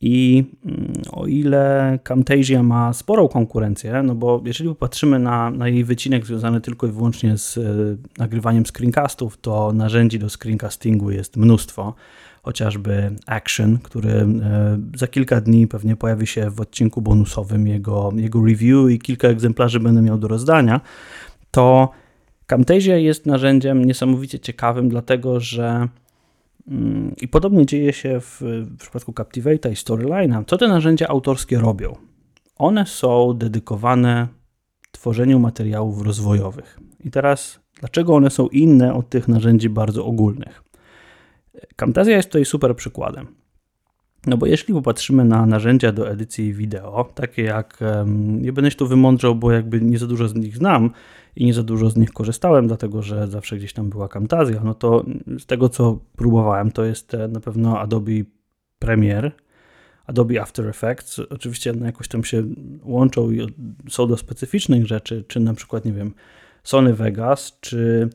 I 0.00 0.44
mm, 0.64 0.92
o 1.12 1.26
ile 1.26 1.98
Camtasia 2.02 2.62
ma 2.62 2.92
sporą 2.92 3.28
konkurencję, 3.28 4.02
no 4.02 4.14
bo 4.14 4.42
jeżeli 4.44 4.68
popatrzymy 4.68 5.18
na, 5.18 5.50
na 5.50 5.68
jej 5.68 5.84
wycinek 5.84 6.26
związany 6.26 6.60
tylko 6.60 6.86
i 6.86 6.90
wyłącznie 6.90 7.38
z 7.38 7.56
y, 7.56 7.98
nagrywaniem 8.18 8.66
screencastów, 8.66 9.36
to 9.40 9.72
narzędzi 9.72 10.18
do 10.18 10.28
screencastingu 10.30 11.10
jest 11.10 11.36
mnóstwo 11.36 11.94
chociażby 12.44 13.16
Action, 13.26 13.78
który 13.78 14.10
e, 14.10 14.26
za 14.96 15.06
kilka 15.06 15.40
dni 15.40 15.66
pewnie 15.68 15.96
pojawi 15.96 16.26
się 16.26 16.50
w 16.50 16.60
odcinku 16.60 17.02
bonusowym 17.02 17.66
jego, 17.66 18.12
jego 18.16 18.44
review 18.44 18.90
i 18.90 18.98
kilka 18.98 19.28
egzemplarzy 19.28 19.80
będę 19.80 20.02
miał 20.02 20.18
do 20.18 20.28
rozdania, 20.28 20.80
to 21.50 21.90
Camtasia 22.46 22.96
jest 22.96 23.26
narzędziem 23.26 23.84
niesamowicie 23.84 24.38
ciekawym, 24.40 24.88
dlatego 24.88 25.40
że 25.40 25.88
mm, 26.68 27.14
i 27.20 27.28
podobnie 27.28 27.66
dzieje 27.66 27.92
się 27.92 28.20
w, 28.20 28.40
w 28.40 28.76
przypadku 28.76 29.12
Captivate'a 29.12 29.70
i 29.70 29.74
Storyline'a. 29.74 30.44
Co 30.46 30.58
te 30.58 30.68
narzędzia 30.68 31.08
autorskie 31.08 31.58
robią? 31.58 31.96
One 32.56 32.86
są 32.86 33.34
dedykowane 33.34 34.28
tworzeniu 34.90 35.38
materiałów 35.38 36.02
rozwojowych. 36.02 36.80
I 37.04 37.10
teraz, 37.10 37.60
dlaczego 37.80 38.14
one 38.14 38.30
są 38.30 38.48
inne 38.48 38.94
od 38.94 39.08
tych 39.08 39.28
narzędzi 39.28 39.68
bardzo 39.68 40.06
ogólnych? 40.06 40.63
Camtasia 41.76 42.10
jest 42.10 42.28
tutaj 42.28 42.44
super 42.44 42.76
przykładem. 42.76 43.26
No 44.26 44.36
bo 44.36 44.46
jeśli 44.46 44.74
popatrzymy 44.74 45.24
na 45.24 45.46
narzędzia 45.46 45.92
do 45.92 46.10
edycji 46.10 46.54
wideo, 46.54 47.10
takie 47.14 47.42
jak, 47.42 47.78
nie 48.06 48.52
będę 48.52 48.70
się 48.70 48.76
tu 48.76 48.86
wymądrzał, 48.86 49.34
bo 49.34 49.52
jakby 49.52 49.80
nie 49.80 49.98
za 49.98 50.06
dużo 50.06 50.28
z 50.28 50.34
nich 50.34 50.56
znam 50.56 50.90
i 51.36 51.44
nie 51.44 51.54
za 51.54 51.62
dużo 51.62 51.90
z 51.90 51.96
nich 51.96 52.12
korzystałem, 52.12 52.66
dlatego 52.66 53.02
że 53.02 53.28
zawsze 53.28 53.56
gdzieś 53.56 53.72
tam 53.72 53.90
była 53.90 54.08
Camtasia, 54.08 54.60
no 54.64 54.74
to 54.74 55.04
z 55.38 55.46
tego 55.46 55.68
co 55.68 55.98
próbowałem, 56.16 56.70
to 56.70 56.84
jest 56.84 57.14
e, 57.14 57.28
na 57.28 57.40
pewno 57.40 57.80
Adobe 57.80 58.12
Premiere, 58.78 59.30
Adobe 60.06 60.42
After 60.42 60.68
Effects. 60.68 61.18
Oczywiście 61.30 61.72
no 61.72 61.86
jakoś 61.86 62.08
tam 62.08 62.24
się 62.24 62.42
łączą 62.82 63.30
i 63.30 63.46
są 63.90 64.06
do 64.06 64.16
specyficznych 64.16 64.86
rzeczy, 64.86 65.24
czy 65.28 65.40
na 65.40 65.54
przykład, 65.54 65.84
nie 65.84 65.92
wiem, 65.92 66.14
Sony 66.62 66.94
Vegas, 66.94 67.58
czy 67.60 68.08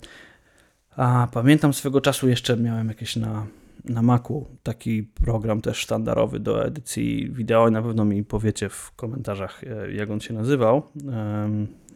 a 1.00 1.27
pamiętam 1.32 1.74
swego 1.74 2.01
czasu 2.01 2.29
jeszcze 2.29 2.58
miałem 2.58 2.88
jakieś 2.88 3.15
na, 3.15 3.46
na 3.86 4.01
Macu 4.01 4.46
taki 4.63 5.03
program 5.03 5.62
też 5.62 5.77
sztandarowy 5.77 6.39
do 6.39 6.65
edycji 6.65 7.32
wideo 7.32 7.68
i 7.68 7.72
na 7.72 7.82
pewno 7.82 8.06
mi 8.06 8.24
powiecie 8.24 8.70
w 8.70 8.91
komentarzach, 8.96 9.63
e, 9.63 9.91
jak 9.91 10.10
on 10.10 10.20
się 10.20 10.34
nazywał. 10.34 10.84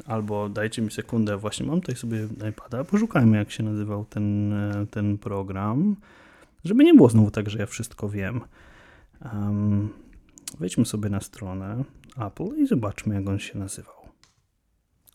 Albo 0.06 0.50
dajcie 0.50 0.82
mi 0.82 0.92
sekundę, 0.92 1.38
właśnie 1.38 1.66
mam 1.66 1.82
tutaj 1.82 1.96
sobie 1.96 2.28
iPada, 2.50 2.84
poszukajmy 2.84 3.38
jak 3.38 3.52
się 3.52 3.64
nazywał 3.64 4.06
ten, 4.06 4.54
e, 4.54 4.86
ten 4.92 5.18
program, 5.18 5.96
żeby 6.66 6.84
nie 6.84 6.94
było 6.94 7.10
znowu 7.10 7.32
tak, 7.32 7.50
że 7.50 7.60
ja 7.60 7.66
wszystko 7.66 8.10
wiem. 8.10 8.42
Wejdźmy 10.60 10.86
sobie 10.86 11.10
na 11.10 11.22
stronę 11.22 11.84
Apple 12.18 12.58
i 12.58 12.68
zobaczmy 12.68 13.16
jak 13.16 13.28
on 13.28 13.40
się 13.40 13.60
nazywał. 13.60 14.03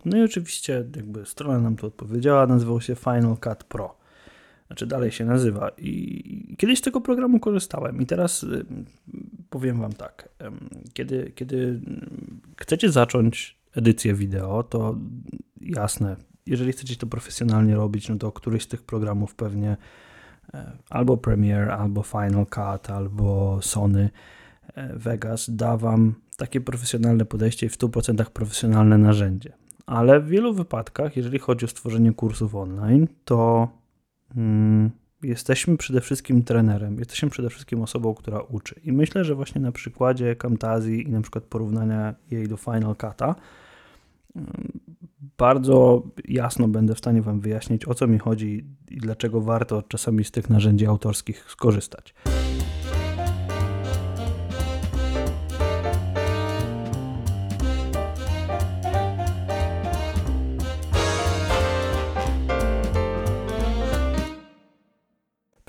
No 0.05 0.17
i 0.17 0.23
oczywiście 0.23 0.85
jakby 0.97 1.26
strona 1.26 1.59
nam 1.59 1.76
to 1.76 1.87
odpowiedziała, 1.87 2.47
nazywał 2.47 2.81
się 2.81 2.95
Final 2.95 3.37
Cut 3.37 3.64
Pro. 3.64 3.99
Znaczy 4.67 4.87
dalej 4.87 5.11
się 5.11 5.25
nazywa. 5.25 5.71
I 5.78 6.57
kiedyś 6.59 6.78
z 6.78 6.83
tego 6.83 7.00
programu 7.00 7.40
korzystałem 7.40 8.02
i 8.02 8.07
teraz 8.07 8.43
y, 8.43 8.64
powiem 9.50 9.81
wam 9.81 9.93
tak. 9.93 10.28
Kiedy, 10.93 11.33
kiedy 11.35 11.81
chcecie 12.57 12.90
zacząć 12.90 13.59
edycję 13.75 14.14
wideo, 14.14 14.62
to 14.62 14.97
jasne, 15.61 16.17
jeżeli 16.47 16.73
chcecie 16.73 16.97
to 16.97 17.07
profesjonalnie 17.07 17.75
robić, 17.75 18.09
no 18.09 18.17
to 18.17 18.33
któryś 18.33 18.62
z 18.62 18.69
tych 18.69 18.83
programów 18.83 19.35
pewnie 19.35 19.76
e, 20.55 20.73
albo 20.90 21.17
Premiere, 21.17 21.76
albo 21.76 22.02
Final 22.02 22.47
Cut, 22.47 22.90
albo 22.90 23.59
Sony 23.62 24.11
e, 24.75 24.97
Vegas 24.97 25.50
da 25.50 25.76
wam 25.76 26.14
takie 26.37 26.61
profesjonalne 26.61 27.25
podejście 27.25 27.67
i 27.67 27.69
w 27.69 27.78
100% 27.78 28.25
profesjonalne 28.31 28.99
narzędzie 28.99 29.52
ale 29.88 30.21
w 30.21 30.28
wielu 30.28 30.54
wypadkach, 30.54 31.16
jeżeli 31.16 31.38
chodzi 31.38 31.64
o 31.64 31.68
stworzenie 31.68 32.12
kursów 32.12 32.54
online, 32.54 33.09
to 33.25 33.68
mm, 34.37 34.90
jesteśmy 35.23 35.76
przede 35.76 36.00
wszystkim 36.00 36.42
trenerem, 36.42 36.99
jesteśmy 36.99 37.30
przede 37.30 37.50
wszystkim 37.50 37.83
osobą, 37.83 38.14
która 38.14 38.40
uczy. 38.40 38.80
I 38.85 38.92
myślę, 38.92 39.25
że 39.25 39.35
właśnie 39.35 39.61
na 39.61 39.73
przykładzie 39.73 40.37
Camtazji 40.37 41.09
i 41.09 41.11
na 41.11 41.21
przykład 41.21 41.45
porównania 41.45 42.14
jej 42.30 42.49
do 42.49 42.57
Final 42.57 42.92
Cut'a 42.92 43.35
mm, 44.37 44.80
bardzo 45.38 46.02
jasno 46.25 46.68
będę 46.68 46.95
w 46.95 46.99
stanie 46.99 47.23
Wam 47.23 47.40
wyjaśnić, 47.40 47.88
o 47.88 47.95
co 47.95 48.07
mi 48.07 48.18
chodzi 48.18 48.64
i 48.90 48.97
dlaczego 48.97 49.40
warto 49.40 49.83
czasami 49.83 50.25
z 50.25 50.30
tych 50.30 50.50
narzędzi 50.50 50.87
autorskich 50.87 51.45
skorzystać. 51.49 52.14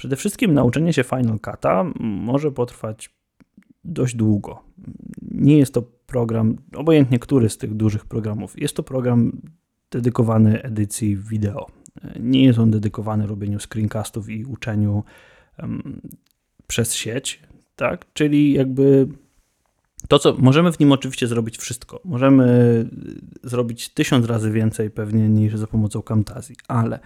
Przede 0.09 0.19
wszystkim 0.19 0.53
nauczenie 0.53 0.93
się 0.93 1.03
Final 1.03 1.37
Cut'a 1.37 1.91
może 1.99 2.51
potrwać 2.51 3.09
dość 3.83 4.15
długo. 4.15 4.63
Nie 5.21 5.57
jest 5.57 5.73
to 5.73 5.81
program, 5.81 6.55
obojętnie 6.75 7.19
który 7.19 7.49
z 7.49 7.57
tych 7.57 7.73
dużych 7.73 8.05
programów, 8.05 8.61
jest 8.61 8.75
to 8.75 8.83
program 8.83 9.41
dedykowany 9.91 10.61
edycji 10.61 11.17
wideo. 11.17 11.67
Nie 12.19 12.43
jest 12.43 12.59
on 12.59 12.71
dedykowany 12.71 13.27
robieniu 13.27 13.59
screencastów 13.59 14.29
i 14.29 14.45
uczeniu 14.45 15.03
um, 15.59 16.01
przez 16.67 16.93
sieć, 16.93 17.43
tak? 17.75 18.13
Czyli 18.13 18.53
jakby 18.53 19.07
to, 20.07 20.19
co 20.19 20.35
możemy 20.37 20.71
w 20.71 20.79
nim 20.79 20.91
oczywiście 20.91 21.27
zrobić 21.27 21.57
wszystko. 21.57 22.01
Możemy 22.05 22.85
zrobić 23.43 23.89
tysiąc 23.89 24.25
razy 24.25 24.51
więcej 24.51 24.89
pewnie 24.89 25.29
niż 25.29 25.55
za 25.55 25.67
pomocą 25.67 26.01
Camtasia, 26.01 26.53
ale 26.67 26.99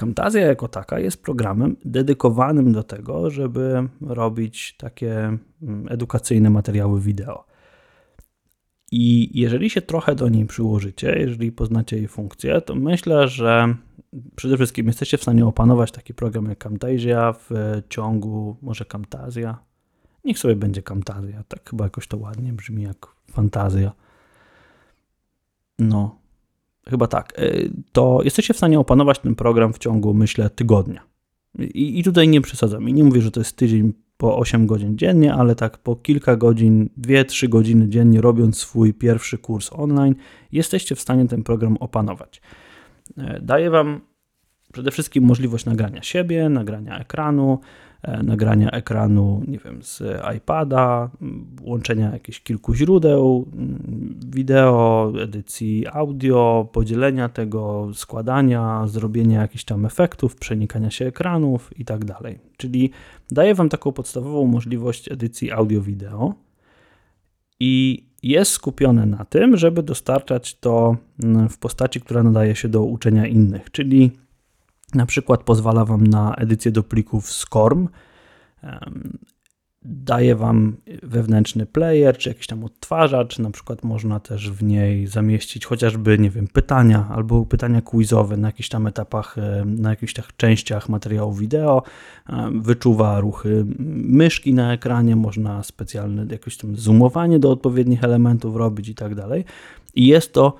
Camtasia 0.00 0.40
jako 0.40 0.68
taka 0.68 0.98
jest 0.98 1.22
programem 1.22 1.76
dedykowanym 1.84 2.72
do 2.72 2.82
tego, 2.82 3.30
żeby 3.30 3.88
robić 4.00 4.76
takie 4.76 5.38
mm, 5.62 5.88
edukacyjne 5.88 6.50
materiały 6.50 7.00
wideo. 7.00 7.44
I 8.92 9.30
jeżeli 9.40 9.70
się 9.70 9.82
trochę 9.82 10.14
do 10.14 10.28
niej 10.28 10.46
przyłożycie, 10.46 11.18
jeżeli 11.18 11.52
poznacie 11.52 11.96
jej 11.96 12.08
funkcje, 12.08 12.60
to 12.60 12.74
myślę, 12.74 13.28
że 13.28 13.74
przede 14.36 14.56
wszystkim 14.56 14.86
jesteście 14.86 15.18
w 15.18 15.22
stanie 15.22 15.46
opanować 15.46 15.92
taki 15.92 16.14
program 16.14 16.44
jak 16.46 16.58
Camtasia 16.58 17.32
w 17.32 17.50
ciągu, 17.88 18.56
może 18.62 18.84
Camtasia. 18.84 19.58
Niech 20.24 20.38
sobie 20.38 20.56
będzie 20.56 20.82
Camtasia, 20.82 21.44
tak 21.48 21.70
chyba 21.70 21.84
jakoś 21.84 22.08
to 22.08 22.18
ładnie 22.18 22.52
brzmi 22.52 22.82
jak 22.82 23.06
fantazja. 23.30 23.92
No, 25.78 26.19
chyba 26.90 27.06
tak, 27.06 27.40
y, 27.40 27.70
to 27.92 28.20
jesteście 28.24 28.54
w 28.54 28.56
stanie 28.56 28.78
opanować 28.80 29.18
ten 29.18 29.34
program 29.34 29.72
w 29.72 29.78
ciągu, 29.78 30.14
myślę, 30.14 30.50
tygodnia. 30.50 31.00
I, 31.58 31.98
i 31.98 32.02
tutaj 32.02 32.28
nie 32.28 32.40
przesadzam. 32.40 32.88
I 32.88 32.92
nie 32.92 33.04
mówię, 33.04 33.20
że 33.20 33.30
to 33.30 33.40
jest 33.40 33.56
tydzień 33.56 33.92
po 34.16 34.38
8 34.38 34.66
godzin 34.66 34.98
dziennie, 34.98 35.34
ale 35.34 35.54
tak 35.54 35.78
po 35.78 35.96
kilka 35.96 36.36
godzin, 36.36 36.88
2-3 36.98 37.48
godziny 37.48 37.88
dziennie 37.88 38.20
robiąc 38.20 38.58
swój 38.58 38.94
pierwszy 38.94 39.38
kurs 39.38 39.70
online, 39.72 40.14
jesteście 40.52 40.94
w 40.94 41.00
stanie 41.00 41.28
ten 41.28 41.42
program 41.42 41.76
opanować. 41.76 42.40
E, 43.18 43.40
daje 43.42 43.70
Wam 43.70 44.00
przede 44.72 44.90
wszystkim 44.90 45.24
możliwość 45.24 45.64
nagrania 45.64 46.02
siebie, 46.02 46.48
nagrania 46.48 46.98
ekranu, 46.98 47.58
e, 47.62 47.89
nagrania 48.22 48.70
ekranu, 48.70 49.42
nie 49.48 49.58
wiem, 49.58 49.82
z 49.82 50.02
iPada, 50.36 51.10
łączenia 51.62 52.12
jakichś 52.12 52.40
kilku 52.40 52.74
źródeł, 52.74 53.46
wideo, 54.26 55.12
edycji 55.22 55.86
audio, 55.92 56.68
podzielenia 56.72 57.28
tego, 57.28 57.88
składania, 57.94 58.86
zrobienia 58.86 59.40
jakichś 59.40 59.64
tam 59.64 59.86
efektów, 59.86 60.36
przenikania 60.36 60.90
się 60.90 61.06
ekranów 61.06 61.78
i 61.78 61.84
tak 61.84 62.04
dalej. 62.04 62.38
Czyli 62.56 62.90
daje 63.30 63.54
Wam 63.54 63.68
taką 63.68 63.92
podstawową 63.92 64.46
możliwość 64.46 65.12
edycji 65.12 65.52
audio-wideo 65.52 66.34
i 67.60 68.04
jest 68.22 68.50
skupione 68.50 69.06
na 69.06 69.24
tym, 69.24 69.56
żeby 69.56 69.82
dostarczać 69.82 70.54
to 70.54 70.96
w 71.50 71.58
postaci, 71.58 72.00
która 72.00 72.22
nadaje 72.22 72.56
się 72.56 72.68
do 72.68 72.84
uczenia 72.84 73.26
innych, 73.26 73.70
czyli 73.70 74.10
na 74.94 75.06
przykład 75.06 75.42
pozwala 75.42 75.84
Wam 75.84 76.06
na 76.06 76.34
edycję 76.34 76.72
do 76.72 76.82
plików 76.82 77.32
SCORM, 77.32 77.88
daje 79.82 80.36
Wam 80.36 80.76
wewnętrzny 81.02 81.66
player, 81.66 82.18
czy 82.18 82.28
jakiś 82.28 82.46
tam 82.46 82.64
odtwarzacz, 82.64 83.38
na 83.38 83.50
przykład 83.50 83.84
można 83.84 84.20
też 84.20 84.50
w 84.50 84.62
niej 84.62 85.06
zamieścić 85.06 85.66
chociażby, 85.66 86.18
nie 86.18 86.30
wiem, 86.30 86.48
pytania 86.48 87.08
albo 87.10 87.46
pytania 87.46 87.82
quizowe 87.82 88.36
na 88.36 88.48
jakichś 88.48 88.68
tam 88.68 88.86
etapach, 88.86 89.36
na 89.66 89.90
jakichś 89.90 90.12
tam 90.12 90.24
częściach 90.36 90.88
materiału 90.88 91.32
wideo, 91.32 91.82
wyczuwa 92.52 93.20
ruchy 93.20 93.64
myszki 93.78 94.54
na 94.54 94.72
ekranie, 94.72 95.16
można 95.16 95.62
specjalne 95.62 96.26
jakieś 96.30 96.56
tam 96.56 96.76
zoomowanie 96.76 97.38
do 97.38 97.50
odpowiednich 97.50 98.04
elementów 98.04 98.56
robić 98.56 98.88
i 98.88 98.94
tak 98.94 99.14
dalej. 99.14 99.44
I 99.94 100.06
jest 100.06 100.32
to 100.32 100.56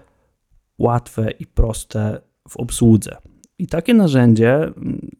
łatwe 0.78 1.30
i 1.30 1.46
proste 1.46 2.20
w 2.48 2.56
obsłudze. 2.56 3.16
I 3.60 3.66
takie 3.66 3.94
narzędzie 3.94 4.54
mm, 4.54 5.10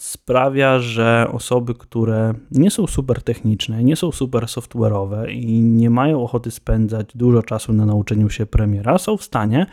sprawia, 0.00 0.78
że 0.78 1.26
osoby, 1.32 1.74
które 1.74 2.34
nie 2.50 2.70
są 2.70 2.86
super 2.86 3.22
techniczne, 3.22 3.84
nie 3.84 3.96
są 3.96 4.12
super 4.12 4.44
software'owe 4.44 5.30
i 5.30 5.60
nie 5.62 5.90
mają 5.90 6.22
ochoty 6.22 6.50
spędzać 6.50 7.06
dużo 7.14 7.42
czasu 7.42 7.72
na 7.72 7.86
nauczeniu 7.86 8.30
się 8.30 8.46
premiera, 8.46 8.98
są 8.98 9.16
w 9.16 9.22
stanie 9.22 9.66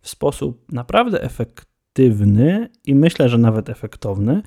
w 0.00 0.08
sposób 0.08 0.72
naprawdę 0.72 1.22
efektywny 1.22 2.68
i 2.84 2.94
myślę, 2.94 3.28
że 3.28 3.38
nawet 3.38 3.70
efektowny 3.70 4.42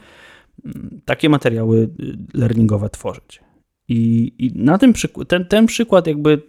mm, 0.66 1.02
takie 1.06 1.30
materiały 1.30 1.78
y, 1.78 2.18
learningowe 2.34 2.90
tworzyć. 2.90 3.42
I, 3.90 4.34
i 4.38 4.52
na 4.56 4.78
tym 4.78 4.94
ten, 5.28 5.46
ten 5.46 5.66
przykład 5.66 6.08
jakby 6.08 6.42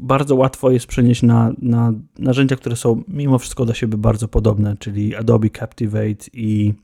bardzo 0.00 0.34
łatwo 0.34 0.70
jest 0.70 0.86
przenieść 0.86 1.22
na, 1.22 1.52
na 1.62 1.92
narzędzia, 2.18 2.56
które 2.56 2.76
są 2.76 3.02
mimo 3.08 3.38
wszystko 3.38 3.64
do 3.64 3.74
siebie 3.74 3.98
bardzo 3.98 4.28
podobne, 4.28 4.76
czyli 4.78 5.14
Adobe 5.16 5.50
Captivate 5.50 6.26
i 6.32 6.74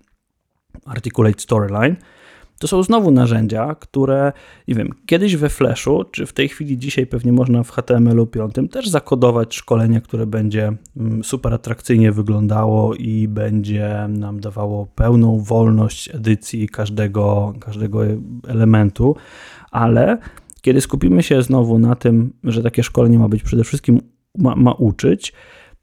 Articulate 0.84 1.40
Storyline. 1.40 1.96
To 2.58 2.68
są 2.68 2.82
znowu 2.82 3.10
narzędzia, 3.10 3.74
które, 3.74 4.32
nie 4.68 4.74
wiem, 4.74 4.90
kiedyś 5.06 5.36
we 5.36 5.48
Flashu, 5.48 6.04
czy 6.04 6.26
w 6.26 6.32
tej 6.32 6.48
chwili 6.48 6.78
dzisiaj 6.78 7.06
pewnie 7.06 7.32
można 7.32 7.62
w 7.62 7.70
HTML-u 7.70 8.26
5 8.26 8.54
też 8.70 8.88
zakodować 8.88 9.54
szkolenie, 9.54 10.00
które 10.00 10.26
będzie 10.26 10.72
mm, 10.96 11.24
super 11.24 11.54
atrakcyjnie 11.54 12.12
wyglądało 12.12 12.94
i 12.94 13.28
będzie 13.28 14.06
nam 14.08 14.40
dawało 14.40 14.86
pełną 14.86 15.40
wolność 15.40 16.14
edycji 16.14 16.68
każdego, 16.68 17.54
każdego 17.60 18.00
elementu, 18.48 19.16
ale 19.74 20.18
kiedy 20.60 20.80
skupimy 20.80 21.22
się 21.22 21.42
znowu 21.42 21.78
na 21.78 21.94
tym, 21.94 22.32
że 22.44 22.62
takie 22.62 22.82
szkolenie 22.82 23.18
ma 23.18 23.28
być 23.28 23.42
przede 23.42 23.64
wszystkim, 23.64 24.00
ma, 24.38 24.56
ma 24.56 24.72
uczyć, 24.72 25.32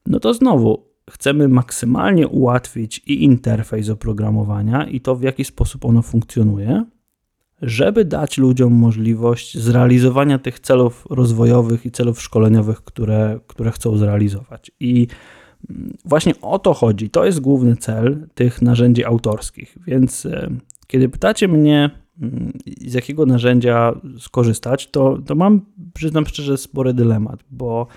no 0.06 0.20
to 0.20 0.34
znowu 0.34 0.84
chcemy 1.10 1.48
maksymalnie 1.48 2.28
ułatwić 2.28 3.02
i 3.08 3.24
interfejs 3.24 3.90
oprogramowania, 3.90 4.88
i 4.88 5.02
to 5.02 5.16
w 5.16 5.22
jaki 5.22 5.46
sposób 5.46 5.86
ono 5.86 6.02
funkcjonuje, 6.02 6.86
żeby 7.62 8.06
dać 8.06 8.38
ludziom 8.38 8.74
możliwość 8.74 9.58
zrealizowania 9.58 10.40
tych 10.40 10.60
celów 10.60 11.08
rozwojowych 11.10 11.86
i 11.86 11.92
celów 11.92 12.22
szkoleniowych, 12.22 12.84
które, 12.84 13.40
które 13.48 13.72
chcą 13.72 13.98
zrealizować. 13.98 14.72
I 14.80 15.08
mm, 15.70 15.98
właśnie 16.06 16.34
o 16.42 16.60
to 16.60 16.74
chodzi. 16.74 17.10
To 17.10 17.26
jest 17.26 17.40
główny 17.40 17.76
cel 17.76 18.28
tych 18.34 18.62
narzędzi 18.62 19.06
autorskich. 19.06 19.78
Więc 19.88 20.26
e, 20.26 20.50
kiedy 20.88 21.10
pytacie 21.10 21.48
mnie, 21.48 22.01
z 22.88 22.94
jakiego 22.94 23.26
narzędzia 23.26 23.94
skorzystać, 24.20 24.88
to, 24.88 25.18
to 25.26 25.36
mam, 25.36 25.66
przyznam 25.94 26.26
szczerze, 26.26 26.58
spory 26.58 26.94
dylemat, 26.94 27.44
bo 27.52 27.88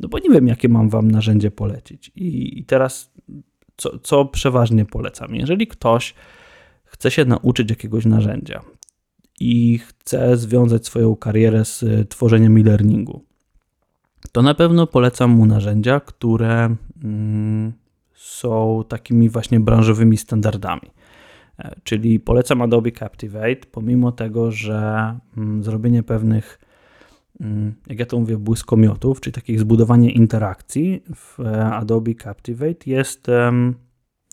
no 0.00 0.08
bo 0.08 0.18
nie 0.18 0.30
wiem, 0.30 0.48
jakie 0.48 0.68
mam 0.68 0.88
Wam 0.88 1.10
narzędzie 1.10 1.50
polecić. 1.50 2.12
I, 2.16 2.58
i 2.58 2.64
teraz 2.64 3.12
co, 3.76 3.98
co 3.98 4.24
przeważnie 4.24 4.84
polecam? 4.84 5.34
Jeżeli 5.34 5.66
ktoś 5.66 6.14
chce 6.84 7.10
się 7.10 7.24
nauczyć 7.24 7.70
jakiegoś 7.70 8.04
narzędzia 8.04 8.62
i 9.40 9.78
chce 9.78 10.36
związać 10.36 10.86
swoją 10.86 11.16
karierę 11.16 11.64
z 11.64 11.84
tworzeniem 12.08 12.56
e-learningu, 12.56 13.24
to 14.32 14.42
na 14.42 14.54
pewno 14.54 14.86
polecam 14.86 15.30
mu 15.30 15.46
narzędzia, 15.46 16.00
które 16.00 16.76
mm, 17.04 17.72
są 18.14 18.84
takimi 18.88 19.28
właśnie 19.28 19.60
branżowymi 19.60 20.16
standardami. 20.16 20.90
E, 21.64 21.74
czyli 21.84 22.20
polecam 22.20 22.62
Adobe 22.62 22.92
Captivate, 22.92 23.66
pomimo 23.72 24.12
tego, 24.12 24.50
że 24.50 25.14
mm, 25.36 25.64
zrobienie 25.64 26.02
pewnych 26.02 26.58
Mm, 27.40 27.74
jak 27.86 27.98
ja 27.98 28.06
to 28.06 28.20
mówię, 28.20 28.36
błyskomiotów, 28.38 29.20
czyli 29.20 29.34
takich 29.34 29.60
zbudowanie 29.60 30.10
interakcji 30.10 31.02
w 31.14 31.40
e, 31.40 31.64
Adobe 31.66 32.14
Captivate 32.14 32.90
jest 32.90 33.26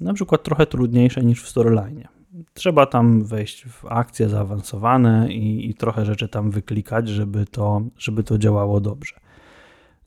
na 0.02 0.14
przykład 0.14 0.44
trochę 0.44 0.66
trudniejsze 0.66 1.24
niż 1.24 1.44
w 1.44 1.50
Storyline. 1.50 2.08
Trzeba 2.54 2.86
tam 2.86 3.24
wejść 3.24 3.66
w 3.66 3.86
akcje 3.86 4.30
zaawansowane 4.30 5.34
i, 5.34 5.70
i, 5.70 5.74
trochę 5.74 6.06
rzeczy 6.06 6.28
tam 6.28 6.52
wyklikać, 6.52 7.10
żeby 7.10 7.46
to, 7.46 7.82
żeby 7.98 8.24
to 8.24 8.38
działało 8.38 8.80
dobrze. 8.80 9.16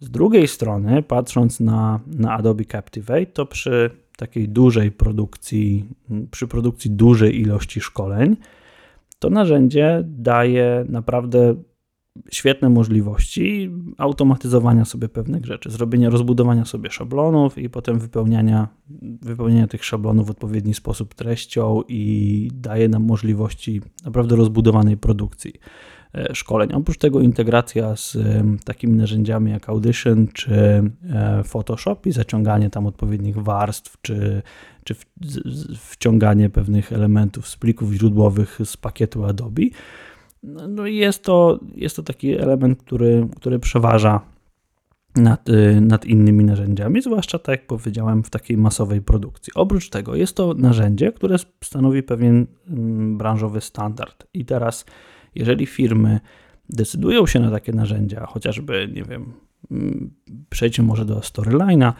Z 0.00 0.10
drugiej 0.10 0.48
strony, 0.48 1.02
patrząc 1.02 1.60
na, 1.60 2.00
na 2.06 2.32
Adobe 2.32 2.64
Captivate, 2.64 3.26
to 3.26 3.46
przy 3.46 3.90
takiej 4.22 4.48
dużej 4.48 4.90
produkcji, 4.90 5.84
przy 6.30 6.48
produkcji 6.48 6.90
dużej 6.90 7.40
ilości 7.40 7.80
szkoleń, 7.80 8.36
to 9.18 9.30
narzędzie 9.30 10.02
daje 10.06 10.84
naprawdę 10.88 11.54
świetne 12.30 12.68
możliwości 12.68 13.70
automatyzowania 13.98 14.84
sobie 14.84 15.08
pewnych 15.08 15.44
rzeczy, 15.44 15.70
zrobienia, 15.70 16.10
rozbudowania 16.10 16.64
sobie 16.64 16.90
szablonów 16.90 17.58
i 17.58 17.70
potem 17.70 17.98
wypełniania, 17.98 18.68
wypełniania 19.22 19.66
tych 19.66 19.84
szablonów 19.84 20.26
w 20.26 20.30
odpowiedni 20.30 20.74
sposób 20.74 21.14
treścią 21.14 21.82
i 21.88 22.50
daje 22.54 22.88
nam 22.88 23.04
możliwości 23.04 23.80
naprawdę 24.04 24.36
rozbudowanej 24.36 24.96
produkcji 24.96 25.52
szkoleń. 26.32 26.72
Oprócz 26.72 26.98
tego 26.98 27.20
integracja 27.20 27.96
z 27.96 28.18
takimi 28.64 28.96
narzędziami 28.96 29.50
jak 29.50 29.68
Audition 29.68 30.28
czy 30.32 30.54
e, 30.54 31.42
Photoshop 31.44 32.06
i 32.06 32.12
zaciąganie 32.12 32.70
tam 32.70 32.86
odpowiednich 32.86 33.38
warstw 33.38 33.96
czy, 34.02 34.42
czy 34.84 34.94
wciąganie 35.76 36.50
pewnych 36.50 36.92
elementów 36.92 37.48
z 37.48 37.56
plików 37.56 37.92
źródłowych 37.92 38.58
z 38.64 38.76
pakietu 38.76 39.24
Adobe 39.24 39.62
no, 40.42 40.68
no 40.68 40.86
jest 40.86 41.24
to, 41.24 41.60
jest 41.74 41.96
to 41.96 42.02
taki 42.02 42.32
element, 42.32 42.78
który, 42.78 43.28
który 43.36 43.58
przeważa 43.58 44.20
nad, 45.16 45.46
nad 45.80 46.04
innymi 46.04 46.44
narzędziami, 46.44 47.02
zwłaszcza 47.02 47.38
tak 47.38 47.60
jak 47.60 47.66
powiedziałem, 47.66 48.22
w 48.22 48.30
takiej 48.30 48.56
masowej 48.56 49.02
produkcji. 49.02 49.52
Oprócz 49.54 49.90
tego 49.90 50.14
jest 50.14 50.36
to 50.36 50.54
narzędzie, 50.54 51.12
które 51.12 51.36
stanowi 51.64 52.02
pewien 52.02 52.46
mm, 52.68 53.18
branżowy 53.18 53.60
standard. 53.60 54.26
I 54.34 54.44
teraz, 54.44 54.84
jeżeli 55.34 55.66
firmy 55.66 56.20
decydują 56.70 57.26
się 57.26 57.40
na 57.40 57.50
takie 57.50 57.72
narzędzia, 57.72 58.26
chociażby, 58.26 58.88
nie 58.94 59.04
wiem, 59.04 59.32
mm, 59.70 60.10
przejdźmy 60.50 60.84
może 60.84 61.04
do 61.04 61.18
Storyline'a, 61.18 61.92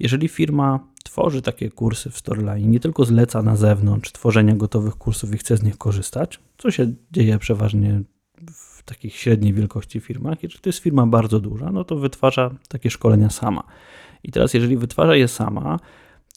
jeżeli 0.00 0.28
firma 0.28 0.80
tworzy 1.04 1.42
takie 1.42 1.70
kursy 1.70 2.10
w 2.10 2.18
Storyline, 2.18 2.70
nie 2.70 2.80
tylko 2.80 3.04
zleca 3.04 3.42
na 3.42 3.56
zewnątrz 3.56 4.12
tworzenia 4.12 4.56
gotowych 4.56 4.94
kursów 4.94 5.34
i 5.34 5.38
chce 5.38 5.56
z 5.56 5.62
nich 5.62 5.78
korzystać, 5.78 6.40
co 6.58 6.70
się 6.70 6.92
dzieje 7.12 7.38
przeważnie 7.38 8.02
w 8.52 8.82
takich 8.82 9.16
średniej 9.16 9.52
wielkości 9.52 10.00
firmach. 10.00 10.42
Jeżeli 10.42 10.60
to 10.60 10.68
jest 10.68 10.78
firma 10.78 11.06
bardzo 11.06 11.40
duża, 11.40 11.72
no 11.72 11.84
to 11.84 11.96
wytwarza 11.96 12.50
takie 12.68 12.90
szkolenia 12.90 13.30
sama. 13.30 13.62
I 14.22 14.32
teraz, 14.32 14.54
jeżeli 14.54 14.76
wytwarza 14.76 15.16
je 15.16 15.28
sama, 15.28 15.78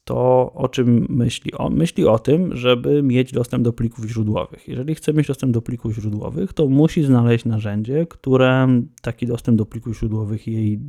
to 0.04 0.52
o 0.54 0.70
czym 0.70 1.06
myśli? 1.10 1.54
O, 1.54 1.70
myśli 1.70 2.08
o 2.08 2.20
tym, 2.20 2.56
żeby 2.56 3.04
mieć 3.04 3.32
dostęp 3.32 3.64
do 3.64 3.74
plików 3.74 4.06
źródłowych. 4.06 4.68
Jeżeli 4.68 4.96
chce 4.96 5.14
mieć 5.14 5.28
dostęp 5.28 5.54
do 5.54 5.62
plików 5.62 5.94
źródłowych, 5.94 6.54
to 6.54 6.68
musi 6.68 7.04
znaleźć 7.04 7.46
narzędzie, 7.46 8.06
które 8.10 8.68
taki 9.02 9.28
dostęp 9.28 9.58
do 9.58 9.66
plików 9.66 9.98
źródłowych 9.98 10.48
jej 10.48 10.80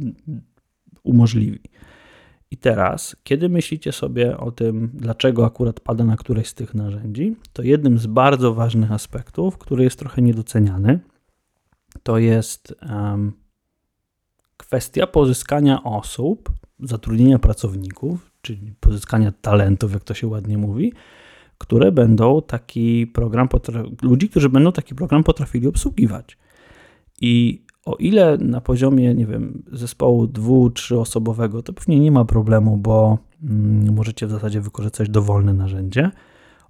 umożliwi. 1.03 1.61
I 2.51 2.57
teraz, 2.57 3.17
kiedy 3.25 3.49
myślicie 3.49 3.93
sobie 3.93 4.39
o 4.39 4.53
tym, 4.53 4.91
dlaczego 4.95 5.47
akurat 5.47 5.81
pada 5.81 6.05
na 6.05 6.17
któreś 6.17 6.49
z 6.49 6.55
tych 6.55 6.75
narzędzi, 6.75 7.37
to 7.53 7.63
jednym 7.63 7.99
z 7.99 8.07
bardzo 8.07 8.55
ważnych 8.55 8.93
aspektów, 8.93 9.59
który 9.59 9.85
jest 9.85 9.99
trochę 9.99 10.23
niedoceniany, 10.23 11.01
to 12.03 12.19
jest 12.19 12.75
um, 12.91 13.33
kwestia 14.57 15.07
pozyskania 15.07 15.83
osób, 15.83 16.53
zatrudnienia 16.81 17.39
pracowników, 17.39 18.34
czyli 18.45 18.73
pozyskania 18.81 19.33
talentów, 19.33 19.93
jak 19.93 20.05
to 20.05 20.15
się 20.15 20.27
ładnie 20.27 20.59
mówi, 20.59 20.93
które 21.59 21.93
będą 21.93 22.43
taki 22.43 23.07
program, 23.07 23.49
ludzi, 24.03 24.29
którzy 24.29 24.49
będą 24.49 24.73
taki 24.73 24.95
program 24.95 25.25
potrafili 25.25 25.69
obsługiwać. 25.69 26.39
I 27.21 27.63
o 27.85 27.97
ile 27.97 28.39
na 28.39 28.61
poziomie, 28.61 29.15
nie 29.15 29.27
wiem, 29.27 29.63
zespołu 29.73 30.27
dwu, 30.27 30.71
trzyosobowego, 30.71 31.63
to 31.63 31.73
pewnie 31.73 32.01
nie 32.01 32.13
ma 32.13 32.25
problemu, 32.25 32.77
bo 32.77 33.19
mm, 33.43 33.95
możecie 33.95 34.27
w 34.27 34.31
zasadzie 34.31 34.61
wykorzystać 34.61 35.09
dowolne 35.09 35.55
narzędzie. 35.55 36.11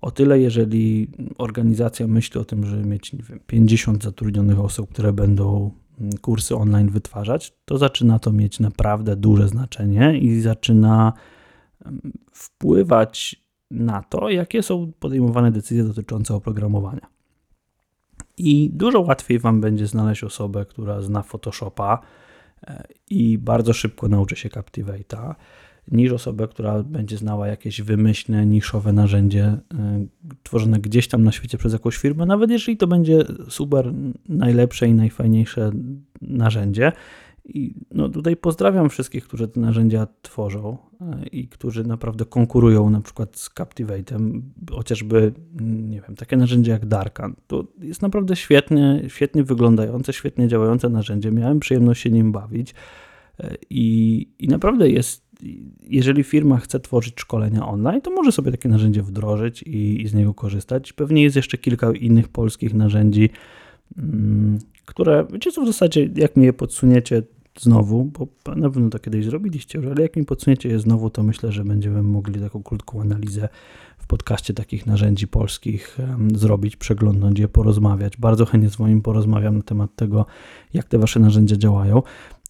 O 0.00 0.10
tyle, 0.10 0.40
jeżeli 0.40 1.08
organizacja 1.38 2.06
myśli 2.06 2.40
o 2.40 2.44
tym, 2.44 2.66
żeby 2.66 2.84
mieć 2.84 3.12
nie 3.12 3.22
wiem, 3.22 3.40
50 3.46 4.02
zatrudnionych 4.02 4.60
osób, 4.60 4.90
które 4.90 5.12
będą 5.12 5.70
mm, 6.00 6.12
kursy 6.20 6.56
online 6.56 6.88
wytwarzać, 6.88 7.52
to 7.64 7.78
zaczyna 7.78 8.18
to 8.18 8.32
mieć 8.32 8.60
naprawdę 8.60 9.16
duże 9.16 9.48
znaczenie 9.48 10.18
i 10.18 10.40
zaczyna 10.40 11.12
wpływać 12.32 13.44
na 13.70 14.02
to, 14.02 14.30
jakie 14.30 14.62
są 14.62 14.92
podejmowane 15.00 15.52
decyzje 15.52 15.84
dotyczące 15.84 16.34
oprogramowania. 16.34 17.06
I 18.38 18.70
dużo 18.72 19.00
łatwiej 19.00 19.38
Wam 19.38 19.60
będzie 19.60 19.86
znaleźć 19.86 20.24
osobę, 20.24 20.64
która 20.64 21.02
zna 21.02 21.22
Photoshopa 21.22 21.98
e, 22.62 22.84
i 23.10 23.38
bardzo 23.38 23.72
szybko 23.72 24.08
nauczy 24.08 24.36
się 24.36 24.48
Captivate'a, 24.48 25.34
niż 25.88 26.12
osobę, 26.12 26.48
która 26.48 26.82
będzie 26.82 27.16
znała 27.16 27.48
jakieś 27.48 27.82
wymyślne, 27.82 28.46
niszowe 28.46 28.92
narzędzie 28.92 29.44
e, 29.44 29.60
tworzone 30.42 30.78
gdzieś 30.80 31.08
tam 31.08 31.24
na 31.24 31.32
świecie 31.32 31.58
przez 31.58 31.72
jakąś 31.72 31.96
firmę, 31.96 32.26
nawet 32.26 32.50
jeżeli 32.50 32.76
to 32.76 32.86
będzie 32.86 33.24
super 33.48 33.92
najlepsze 34.28 34.88
i 34.88 34.94
najfajniejsze 34.94 35.70
narzędzie 36.20 36.92
i 37.44 37.74
no 37.90 38.08
tutaj 38.08 38.36
pozdrawiam 38.36 38.90
wszystkich, 38.90 39.24
którzy 39.24 39.48
te 39.48 39.60
narzędzia 39.60 40.06
tworzą 40.22 40.78
e, 41.00 41.26
i 41.26 41.48
którzy 41.48 41.84
naprawdę 41.84 42.24
konkurują 42.24 42.90
na 42.90 43.00
przykład 43.00 43.36
z 43.36 43.50
Captivate'em, 43.50 44.40
chociażby, 44.70 45.32
nie 45.60 46.00
wiem, 46.00 46.16
takie 46.16 46.36
narzędzie 46.36 46.70
jak 46.70 46.86
Darkan. 46.86 47.34
To 47.46 47.64
jest 47.80 48.02
naprawdę 48.02 48.36
świetnie, 48.36 49.02
świetnie 49.08 49.44
wyglądające, 49.44 50.12
świetnie 50.12 50.48
działające 50.48 50.88
narzędzie. 50.88 51.30
Miałem 51.30 51.60
przyjemność 51.60 52.02
się 52.02 52.10
nim 52.10 52.32
bawić 52.32 52.74
e, 53.40 53.54
i, 53.70 54.28
i 54.38 54.48
naprawdę 54.48 54.88
jest, 54.88 55.24
jeżeli 55.80 56.24
firma 56.24 56.58
chce 56.58 56.80
tworzyć 56.80 57.20
szkolenia 57.20 57.66
online, 57.66 58.00
to 58.00 58.10
może 58.10 58.32
sobie 58.32 58.50
takie 58.50 58.68
narzędzie 58.68 59.02
wdrożyć 59.02 59.62
i, 59.62 60.02
i 60.02 60.08
z 60.08 60.14
niego 60.14 60.34
korzystać. 60.34 60.92
Pewnie 60.92 61.22
jest 61.22 61.36
jeszcze 61.36 61.58
kilka 61.58 61.92
innych 61.92 62.28
polskich 62.28 62.74
narzędzi, 62.74 63.30
mm, 63.98 64.58
które, 64.84 65.26
wiecie 65.32 65.52
co, 65.52 65.62
w 65.62 65.66
zasadzie 65.66 66.10
jak 66.16 66.36
mi 66.36 66.44
je 66.44 66.52
podsuniecie, 66.52 67.22
znowu, 67.60 68.04
bo 68.04 68.28
na 68.56 68.70
pewno 68.70 68.90
to 68.90 68.98
kiedyś 68.98 69.24
zrobiliście 69.24 69.78
już, 69.78 69.86
ale 69.86 70.02
jak 70.02 70.16
mi 70.16 70.24
podsuniecie 70.24 70.68
je 70.68 70.80
znowu, 70.80 71.10
to 71.10 71.22
myślę, 71.22 71.52
że 71.52 71.64
będziemy 71.64 72.02
mogli 72.02 72.40
taką 72.40 72.62
krótką 72.62 73.00
analizę 73.00 73.48
w 73.98 74.06
podcaście 74.06 74.54
takich 74.54 74.86
narzędzi 74.86 75.28
polskich 75.28 75.98
zrobić, 76.34 76.76
przeglądnąć 76.76 77.38
je, 77.38 77.48
porozmawiać. 77.48 78.16
Bardzo 78.16 78.46
chętnie 78.46 78.70
z 78.70 78.78
moim 78.78 79.02
porozmawiam 79.02 79.56
na 79.56 79.62
temat 79.62 79.96
tego, 79.96 80.26
jak 80.74 80.84
te 80.84 80.98
wasze 80.98 81.20
narzędzia 81.20 81.56
działają. 81.56 82.02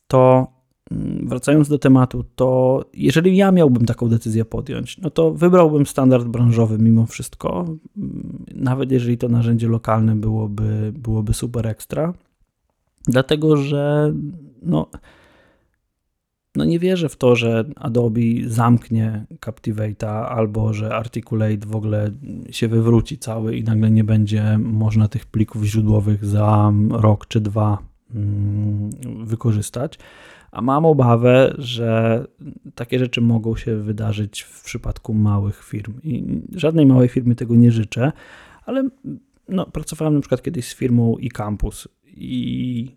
To 0.07 0.47
mm, 0.91 1.29
wracając 1.29 1.69
do 1.69 1.79
tematu, 1.79 2.25
to 2.35 2.81
jeżeli 2.95 3.37
ja 3.37 3.53
miałbym 3.53 3.87
taką 3.87 4.09
decyzję 4.09 4.45
podjąć, 4.45 4.99
no 4.99 5.11
to 5.11 5.31
wybrałbym 5.31 5.87
standard 5.87 6.27
branżowy 6.27 6.79
mimo 6.79 7.07
wszystko, 7.07 7.65
mm, 7.97 8.45
nawet 8.55 8.93
jeżeli 8.93 9.19
to 9.19 9.29
narzędzie 9.29 9.69
lokalne 9.69 10.17
byłoby, 10.17 10.93
byłoby 10.97 11.35
super 11.35 11.67
ekstra, 11.67 12.15
dlatego 13.07 13.57
że 13.57 14.13
no, 14.63 14.91
no 16.57 16.65
nie 16.65 16.79
wierzę 16.79 17.09
w 17.09 17.17
to, 17.17 17.37
że 17.37 17.65
Adobe 17.77 18.21
zamknie 18.47 19.27
Captivate'a 19.41 20.27
albo 20.29 20.73
że 20.73 20.95
Articulate 20.95 21.67
w 21.67 21.77
ogóle 21.77 22.11
się 22.51 22.69
wywróci 22.69 23.19
cały 23.19 23.57
i 23.57 23.65
nagle 23.65 23.91
nie 23.91 24.05
będzie 24.05 24.59
można 24.59 25.09
tych 25.09 25.27
plików 25.27 25.65
źródłowych 25.65 26.25
za 26.25 26.73
rok 26.91 27.27
czy 27.27 27.41
dwa 27.41 27.79
mm, 28.15 28.91
wykorzystać. 29.25 29.99
A 30.53 30.63
mam 30.63 30.87
obawę, 30.87 31.55
że 31.59 32.25
takie 32.75 32.99
rzeczy 32.99 33.21
mogą 33.21 33.57
się 33.57 33.77
wydarzyć 33.77 34.43
w 34.43 34.65
przypadku 34.65 35.15
małych 35.15 35.65
firm. 35.65 35.95
I 36.03 36.25
żadnej 36.53 36.87
małej 36.87 37.09
firmy 37.09 37.35
tego 37.35 37.55
nie 37.55 37.73
życzę, 37.73 38.13
ale 38.67 38.89
no, 39.49 39.67
pracowałem 39.67 40.15
na 40.15 40.21
przykład 40.21 40.43
kiedyś 40.43 40.69
z 40.69 40.75
firmą 40.75 41.17
eCampus 41.23 41.89
i 42.07 42.91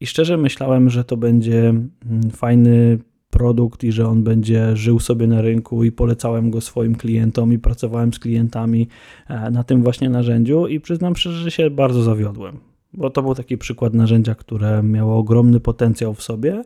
i 0.00 0.06
szczerze 0.06 0.36
myślałem, 0.36 0.90
że 0.90 1.04
to 1.04 1.16
będzie 1.16 1.68
mm, 1.68 1.90
fajny 2.32 2.98
produkt 3.30 3.84
i 3.84 3.92
że 3.92 4.08
on 4.08 4.22
będzie 4.22 4.76
żył 4.76 5.00
sobie 5.00 5.26
na 5.26 5.42
rynku 5.42 5.84
i 5.84 5.92
polecałem 5.92 6.50
go 6.50 6.60
swoim 6.60 6.94
klientom 6.94 7.52
i 7.52 7.58
pracowałem 7.58 8.12
z 8.12 8.18
klientami 8.18 8.88
e, 9.28 9.50
na 9.50 9.64
tym 9.64 9.82
właśnie 9.82 10.10
narzędziu 10.10 10.66
i 10.66 10.80
przyznam 10.80 11.16
szczerze, 11.16 11.42
że 11.42 11.50
się 11.50 11.70
bardzo 11.70 12.02
zawiodłem, 12.02 12.56
bo 12.92 13.10
to 13.10 13.22
był 13.22 13.34
taki 13.34 13.58
przykład 13.58 13.94
narzędzia, 13.94 14.34
które 14.34 14.82
miało 14.82 15.16
ogromny 15.16 15.60
potencjał 15.60 16.14
w 16.14 16.22
sobie, 16.22 16.62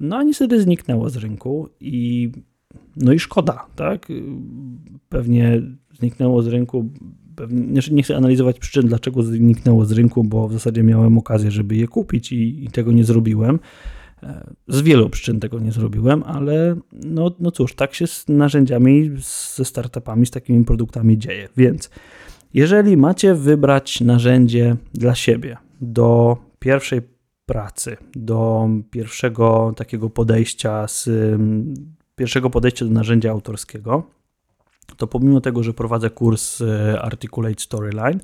no 0.00 0.16
a 0.16 0.22
niestety 0.22 0.62
zniknęło 0.62 1.10
z 1.10 1.16
rynku 1.16 1.68
i 1.80 2.30
no 2.96 3.12
i 3.12 3.18
szkoda, 3.18 3.66
tak? 3.76 4.08
Pewnie 5.08 5.62
zniknęło 5.92 6.42
z 6.42 6.46
rynku 6.46 6.90
pewnie, 7.36 7.80
nie 7.90 8.02
chcę 8.02 8.16
analizować 8.16 8.58
przyczyn, 8.58 8.86
dlaczego 8.86 9.22
zniknęło 9.22 9.84
z 9.84 9.92
rynku, 9.92 10.24
bo 10.24 10.48
w 10.48 10.52
zasadzie 10.52 10.82
miałem 10.82 11.18
okazję, 11.18 11.50
żeby 11.50 11.76
je 11.76 11.88
kupić 11.88 12.32
i, 12.32 12.64
i 12.64 12.68
tego 12.68 12.92
nie 12.92 13.04
zrobiłem. 13.04 13.58
E, 14.22 14.54
z 14.68 14.80
wielu 14.80 15.10
przyczyn 15.10 15.40
tego 15.40 15.58
nie 15.58 15.72
zrobiłem, 15.72 16.22
ale 16.22 16.76
no, 16.92 17.30
no 17.40 17.50
cóż, 17.50 17.74
tak 17.74 17.94
się 17.94 18.06
z 18.06 18.28
narzędziami, 18.28 19.10
ze 19.54 19.64
startupami, 19.64 20.26
z 20.26 20.30
takimi 20.30 20.64
produktami 20.64 21.18
dzieje. 21.18 21.48
Więc 21.56 21.90
jeżeli 22.54 22.96
macie 22.96 23.34
wybrać 23.34 24.00
narzędzie 24.00 24.76
dla 24.94 25.14
siebie 25.14 25.56
do 25.80 26.36
pierwszej 26.58 27.00
pracy, 27.46 27.96
do 28.14 28.68
pierwszego 28.90 29.72
takiego 29.76 30.10
podejścia 30.10 30.88
z 30.88 31.08
pierwszego 32.14 32.50
podejścia 32.50 32.84
do 32.84 32.90
narzędzia 32.90 33.30
autorskiego, 33.30 34.02
to 34.96 35.06
pomimo 35.06 35.40
tego, 35.40 35.62
że 35.62 35.72
prowadzę 35.72 36.10
kurs 36.10 36.60
e, 36.60 37.02
Articulate 37.02 37.60
Storyline, 37.60 38.20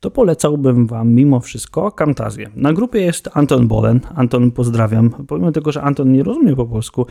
to 0.00 0.10
polecałbym 0.10 0.86
Wam 0.86 1.12
mimo 1.14 1.40
wszystko 1.40 1.92
Camtazję. 1.92 2.50
Na 2.56 2.72
grupie 2.72 3.00
jest 3.00 3.28
Anton 3.32 3.68
Bolen. 3.68 4.00
Anton, 4.14 4.50
pozdrawiam. 4.50 5.10
Pomimo 5.10 5.52
tego, 5.52 5.72
że 5.72 5.82
Anton 5.82 6.12
nie 6.12 6.22
rozumie 6.22 6.56
po 6.56 6.66
polsku, 6.66 7.06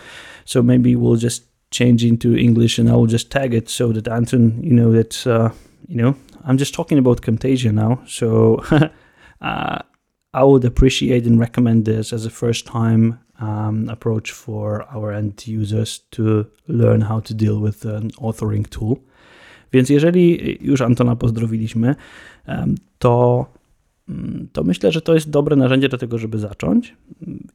so 0.46 0.64
maybe 0.64 0.90
we'll 0.90 1.24
just 1.24 1.52
change 1.78 2.08
into 2.08 2.30
English 2.30 2.80
and 2.80 2.90
I 2.90 2.92
will 2.92 3.10
just 3.12 3.30
tag 3.30 3.54
it 3.54 3.72
so 3.72 3.94
that 3.94 4.08
Anton, 4.08 4.52
you 4.64 4.74
know, 4.74 4.94
that, 4.94 5.24
uh, 5.28 5.50
you 5.90 5.98
know, 5.98 6.14
I'm 6.48 6.58
just 6.58 6.74
talking 6.74 7.00
about 7.00 7.22
Camtasia 7.22 7.74
now, 7.74 7.98
so 8.08 8.56
uh, 9.42 9.80
I 10.34 10.44
would 10.44 10.66
appreciate 10.66 11.26
and 11.26 11.40
recommend 11.40 11.86
this 11.86 12.14
as 12.14 12.26
a 12.26 12.30
first 12.30 12.66
time 12.66 13.20
um, 13.42 13.90
approach 13.90 14.32
for 14.32 14.88
our 14.96 15.14
end 15.14 15.44
users 15.62 16.08
to 16.10 16.24
learn 16.68 17.02
how 17.02 17.22
to 17.22 17.34
deal 17.34 17.62
with 17.62 17.86
an 17.86 18.10
authoring 18.22 18.68
tool. 18.68 18.96
Więc 19.74 19.90
jeżeli 19.90 20.58
już 20.62 20.82
Antona 20.82 21.16
pozdrowiliśmy, 21.16 21.96
to, 23.00 23.46
mm, 24.10 24.48
to 24.54 24.64
myślę, 24.64 24.92
że 24.92 25.02
to 25.02 25.14
jest 25.14 25.30
dobre 25.30 25.56
narzędzie 25.56 25.90
do 25.90 25.98
tego, 25.98 26.18
żeby 26.18 26.40
zacząć. 26.40 26.96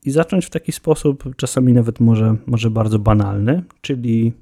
I 0.05 0.11
zacząć 0.11 0.47
w 0.47 0.51
taki 0.51 0.73
sposób, 0.73 1.37
czasami 1.37 1.73
nawet 1.73 2.01
może, 2.01 2.37
może 2.47 2.71
bardzo 2.71 2.99
banalny, 2.99 3.63
czyli 3.81 4.33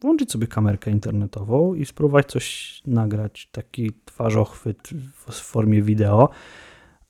włączyć 0.00 0.32
sobie 0.32 0.46
kamerkę 0.46 0.90
internetową 0.90 1.74
i 1.74 1.86
spróbować 1.86 2.26
coś 2.26 2.82
nagrać, 2.86 3.48
taki 3.52 3.90
twarzochwyt 4.04 4.90
w 5.14 5.32
formie 5.32 5.82
wideo 5.82 6.28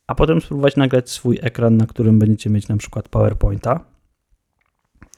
a 0.09 0.15
potem 0.15 0.41
spróbować 0.41 0.77
nagrać 0.77 1.11
swój 1.11 1.39
ekran, 1.43 1.77
na 1.77 1.87
którym 1.87 2.19
będziecie 2.19 2.51
mieć 2.51 2.69
na 2.69 2.77
przykład 2.77 3.09
PowerPointa 3.09 3.81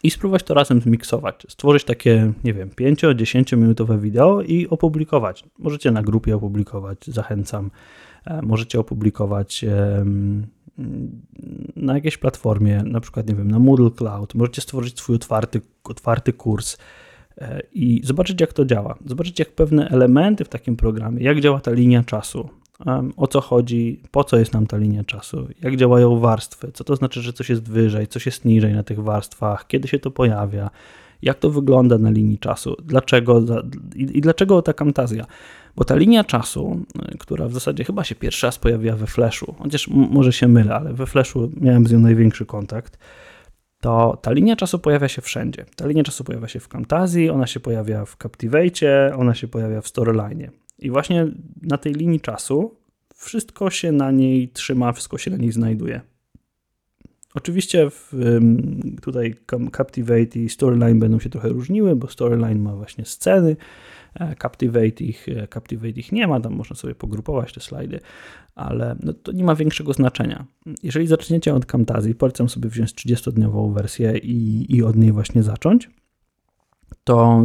i 0.03 0.11
spróbować 0.11 0.43
to 0.43 0.55
razem 0.55 0.81
zmiksować. 0.81 1.47
Stworzyć 1.49 1.85
takie, 1.85 2.33
nie 2.45 2.55
wiem, 2.55 2.71
5-10 2.71 3.57
minutowe 3.57 3.99
wideo 3.99 4.43
i 4.43 4.69
opublikować. 4.69 5.45
Możecie 5.59 5.91
na 5.91 6.03
grupie 6.03 6.37
opublikować, 6.37 7.07
zachęcam. 7.07 7.71
E, 8.25 8.43
możecie 8.43 8.81
opublikować 8.81 9.65
na 11.77 11.95
jakiejś 11.95 12.19
platformie, 12.19 12.83
na 12.83 13.01
przykład, 13.01 13.29
nie 13.29 13.35
wiem, 13.35 13.51
na 13.51 13.59
Moodle 13.59 13.91
Cloud. 13.91 14.35
Możecie 14.35 14.63
stworzyć 14.63 14.99
swój 14.99 15.17
otwarty, 15.17 15.61
otwarty 15.85 16.33
kurs 16.33 16.77
e, 17.39 17.61
i 17.73 18.01
zobaczyć, 18.05 18.41
jak 18.41 18.53
to 18.53 18.65
działa. 18.65 18.99
Zobaczyć, 19.07 19.39
jak 19.39 19.51
pewne 19.51 19.89
elementy 19.89 20.45
w 20.45 20.49
takim 20.49 20.77
programie, 20.77 21.23
jak 21.23 21.41
działa 21.41 21.61
ta 21.61 21.71
linia 21.71 22.05
czasu, 22.05 22.49
o 23.17 23.27
co 23.27 23.41
chodzi, 23.41 24.03
po 24.11 24.25
co 24.25 24.37
jest 24.37 24.53
nam 24.53 24.67
ta 24.67 24.77
linia 24.77 25.05
czasu, 25.05 25.49
jak 25.63 25.77
działają 25.77 26.19
warstwy, 26.19 26.73
co 26.75 26.85
to 26.85 26.97
znaczy, 26.97 27.23
że 27.23 27.33
coś 27.33 27.49
jest 27.49 27.69
wyżej, 27.69 28.07
coś 28.07 28.27
jest 28.27 28.45
niżej 28.45 28.75
na 28.75 28.83
tych 28.83 29.03
warstwach, 29.03 29.67
kiedy 29.67 29.89
się 29.89 29.99
to 29.99 30.11
pojawia, 30.11 30.71
jak 31.23 31.39
to 31.39 31.51
wygląda 31.51 31.99
na 31.99 32.11
linii 32.11 32.39
czasu, 32.39 32.77
dlaczego 32.85 33.43
i, 33.95 34.21
dlaczego 34.21 34.63
ta 34.63 34.73
Camtasia. 34.73 35.27
Bo 35.77 35.85
ta 35.85 35.97
linia 35.97 36.25
czasu, 36.25 36.81
y, 37.15 37.19
która 37.19 37.49
w 37.49 37.53
zasadzie 37.53 37.85
chyba 37.85 38.05
się 38.05 38.15
pierwszy 38.15 38.47
raz 38.47 38.59
pojawiła 38.59 38.97
we 38.97 39.07
Flashu, 39.07 39.55
chociaż 39.59 39.89
może 39.89 40.33
się 40.33 40.49
mylę, 40.49 40.75
ale 40.75 40.95
we 40.95 41.07
Flashu 41.07 41.51
miałem 41.57 41.87
z 41.87 41.93
nią 41.93 41.99
największy 41.99 42.47
kontakt, 42.47 42.99
to 43.81 44.19
ta 44.23 44.33
linia 44.33 44.57
czasu 44.57 44.79
pojawia 44.79 45.09
się 45.09 45.23
wszędzie. 45.23 45.65
Ta 45.77 45.87
linia 45.87 46.03
czasu 46.03 46.25
pojawia 46.25 46.49
się 46.49 46.61
w 46.61 46.69
Camtasia, 46.69 47.33
ona 47.33 47.47
się 47.47 47.61
pojawia 47.61 48.05
w 48.05 48.17
Captivate, 48.17 49.17
ona 49.17 49.35
się 49.35 49.49
pojawia 49.49 49.81
w 49.81 49.89
Storyline. 49.89 50.51
I 50.81 50.91
właśnie 50.91 51.27
na 51.63 51.79
tej 51.79 51.95
linii 51.95 52.21
czasu 52.21 52.75
wszystko 53.15 53.71
się 53.71 53.93
na 53.93 54.11
niej 54.11 54.49
trzyma, 54.49 54.93
wszystko 54.93 55.19
się 55.19 55.31
na 55.31 55.37
niej 55.37 55.53
znajduje. 55.53 56.01
Oczywiście 57.35 57.91
w, 57.91 58.15
tutaj 59.03 59.35
Captivate 59.77 60.39
i 60.39 60.49
Storyline 60.49 60.99
będą 60.99 61.21
się 61.21 61.31
trochę 61.31 61.49
różniły, 61.49 61.97
bo 61.97 62.09
Storyline 62.09 62.63
ma 62.63 62.77
właśnie 62.77 63.05
sceny, 63.05 63.57
e, 64.15 64.37
Captivate 64.43 65.05
ich, 65.05 65.29
e, 65.29 65.49
Captivate 65.49 66.01
ich 66.01 66.13
nie 66.13 66.27
ma, 66.27 66.41
tam 66.41 66.55
można 66.55 66.77
sobie 66.77 66.95
pogrupować 66.95 67.53
te 67.53 67.61
slajdy, 67.61 68.01
ale 68.55 68.97
no 69.03 69.13
to 69.13 69.33
nie 69.33 69.45
ma 69.45 69.55
większego 69.55 69.93
znaczenia. 69.93 70.47
Jeżeli 70.83 71.07
zaczniecie 71.07 71.55
od 71.55 71.67
Camtasia, 71.67 72.15
polecam 72.19 72.49
sobie 72.49 72.69
wziąć 72.69 72.95
30-dniową 72.95 73.75
wersję 73.75 74.19
i, 74.19 74.67
i 74.77 74.83
od 74.83 74.97
niej 74.97 75.13
właśnie 75.13 75.43
zacząć, 75.43 75.91
to 77.05 77.45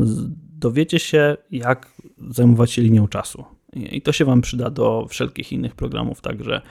dowiecie 0.65 0.99
się, 0.99 1.37
jak 1.51 1.91
zajmować 2.29 2.71
się 2.71 2.81
linią 2.81 3.07
czasu. 3.07 3.45
I 3.73 4.01
to 4.01 4.11
się 4.11 4.25
Wam 4.25 4.41
przyda 4.41 4.69
do 4.69 5.05
wszelkich 5.09 5.51
innych 5.51 5.75
programów, 5.75 6.21
także 6.21 6.61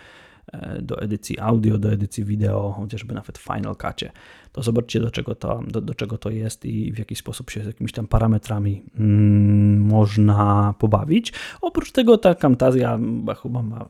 e, 0.52 0.82
do 0.82 1.02
edycji 1.02 1.38
audio, 1.40 1.78
do 1.78 1.92
edycji 1.92 2.24
wideo, 2.24 2.72
chociażby 2.72 3.14
nawet 3.14 3.38
w 3.38 3.42
Final 3.42 3.76
Cutie. 3.76 4.12
To 4.52 4.62
zobaczcie, 4.62 5.00
do 5.00 5.10
czego 5.10 5.34
to, 5.34 5.62
do, 5.66 5.80
do 5.80 5.94
czego 5.94 6.18
to 6.18 6.30
jest 6.30 6.64
i 6.64 6.92
w 6.92 6.98
jaki 6.98 7.14
sposób 7.14 7.50
się 7.50 7.62
z 7.62 7.66
jakimiś 7.66 7.92
tam 7.92 8.06
parametrami 8.06 8.82
mm, 8.98 9.80
można 9.80 10.74
pobawić. 10.78 11.32
Oprócz 11.60 11.92
tego 11.92 12.18
ta 12.18 12.34
Camtasia 12.34 12.98
chyba 13.42 13.62
ma 13.62 13.88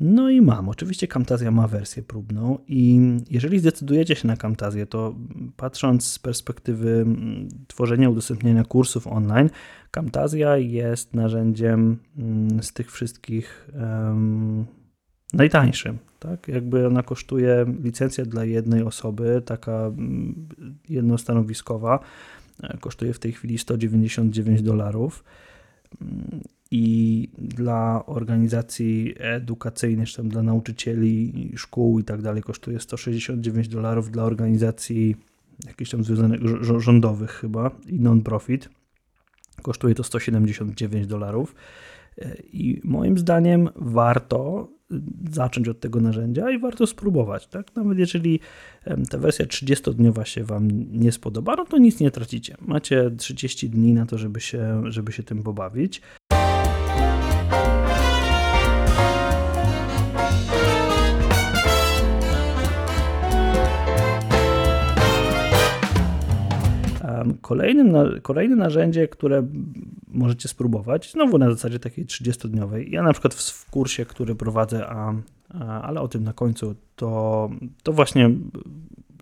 no 0.00 0.30
i 0.30 0.40
mam. 0.40 0.68
Oczywiście 0.68 1.08
Camtasia 1.08 1.50
ma 1.50 1.68
wersję 1.68 2.02
próbną 2.02 2.58
i 2.68 3.00
jeżeli 3.30 3.58
zdecydujecie 3.58 4.16
się 4.16 4.28
na 4.28 4.36
Camtasię, 4.36 4.86
to 4.86 5.14
patrząc 5.56 6.06
z 6.06 6.18
perspektywy 6.18 6.90
mm, 6.90 7.48
tworzenia, 7.66 8.10
udostępniania 8.10 8.64
kursów 8.64 9.06
online, 9.06 9.50
Camtasia 9.90 10.56
jest 10.56 11.14
narzędziem 11.14 11.98
mm, 12.18 12.62
z 12.62 12.72
tych 12.72 12.92
wszystkich 12.92 13.68
um, 13.74 14.66
najtańszym. 15.32 15.98
Tak? 16.18 16.48
Jakby 16.48 16.86
ona 16.86 17.02
kosztuje, 17.02 17.74
licencja 17.82 18.24
dla 18.24 18.44
jednej 18.44 18.82
osoby, 18.82 19.42
taka 19.44 19.72
mm, 19.72 20.48
jednostanowiskowa, 20.88 22.00
e, 22.62 22.78
kosztuje 22.78 23.12
w 23.12 23.18
tej 23.18 23.32
chwili 23.32 23.58
199 23.58 24.62
dolarów 24.62 25.24
i 26.70 27.28
dla 27.38 28.06
organizacji 28.06 29.14
edukacyjnych, 29.18 30.14
tam 30.16 30.28
dla 30.28 30.42
nauczycieli, 30.42 31.32
szkół 31.56 31.98
i 31.98 32.04
tak 32.04 32.22
dalej 32.22 32.42
kosztuje 32.42 32.80
169 32.80 33.68
dolarów, 33.68 34.10
dla 34.10 34.24
organizacji 34.24 35.16
jakichś 35.66 35.90
tam 35.90 36.04
związanych 36.04 36.40
rządowych 36.78 37.30
chyba 37.30 37.70
i 37.86 38.00
non-profit 38.00 38.68
kosztuje 39.62 39.94
to 39.94 40.04
179 40.04 41.06
dolarów. 41.06 41.54
I 42.52 42.80
moim 42.84 43.18
zdaniem 43.18 43.68
warto 43.76 44.68
zacząć 45.30 45.68
od 45.68 45.80
tego 45.80 46.00
narzędzia 46.00 46.50
i 46.50 46.58
warto 46.58 46.86
spróbować. 46.86 47.46
Tak? 47.46 47.76
Nawet 47.76 47.98
jeżeli 47.98 48.40
ta 49.10 49.18
wersja 49.18 49.46
30-dniowa 49.46 50.24
się 50.24 50.44
Wam 50.44 50.68
nie 50.92 51.12
spodoba, 51.12 51.56
no 51.56 51.64
to 51.64 51.78
nic 51.78 52.00
nie 52.00 52.10
tracicie. 52.10 52.56
Macie 52.60 53.10
30 53.10 53.70
dni 53.70 53.92
na 53.92 54.06
to, 54.06 54.18
żeby 54.18 54.40
się, 54.40 54.82
żeby 54.84 55.12
się 55.12 55.22
tym 55.22 55.42
pobawić. 55.42 56.02
Kolejnym, 67.40 67.94
kolejne 68.22 68.56
narzędzie, 68.56 69.08
które 69.08 69.46
możecie 70.08 70.48
spróbować, 70.48 71.12
znowu 71.12 71.38
na 71.38 71.50
zasadzie 71.50 71.78
takiej 71.78 72.06
30-dniowej. 72.06 72.88
Ja 72.90 73.02
na 73.02 73.12
przykład 73.12 73.34
w, 73.34 73.70
kursie, 73.70 74.04
który 74.04 74.34
prowadzę, 74.34 74.86
a, 74.88 75.14
a, 75.48 75.82
ale 75.82 76.00
o 76.00 76.08
tym 76.08 76.24
na 76.24 76.32
końcu, 76.32 76.74
to, 76.96 77.50
to 77.82 77.92
właśnie 77.92 78.30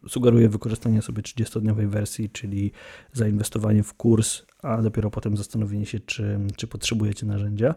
sugeruję 0.08 0.48
wykorzystanie 0.48 1.02
sobie 1.02 1.22
30-dniowej 1.22 1.88
wersji, 1.88 2.30
czyli 2.30 2.72
zainwestowanie 3.12 3.82
w 3.82 3.94
kurs, 3.94 4.42
a 4.62 4.82
dopiero 4.82 5.10
potem 5.10 5.36
zastanowienie 5.36 5.86
się, 5.86 6.00
czy, 6.00 6.38
czy 6.56 6.66
potrzebujecie 6.66 7.26
narzędzia. 7.26 7.74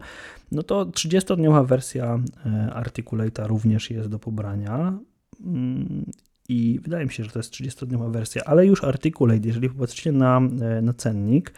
No 0.52 0.62
to 0.62 0.86
30-dniowa 0.86 1.66
wersja 1.66 2.18
e, 2.46 2.72
Articulate'a 2.74 3.46
również 3.46 3.90
jest 3.90 4.08
do 4.08 4.18
pobrania 4.18 4.98
mm, 5.40 6.04
i 6.48 6.80
wydaje 6.82 7.04
mi 7.04 7.12
się, 7.12 7.24
że 7.24 7.30
to 7.30 7.38
jest 7.38 7.52
30-dniowa 7.52 8.12
wersja, 8.12 8.42
ale 8.44 8.66
już 8.66 8.84
Articulate, 8.84 9.46
jeżeli 9.46 9.68
popatrzycie 9.68 10.12
na, 10.12 10.40
e, 10.60 10.82
na 10.82 10.92
cennik, 10.92 11.52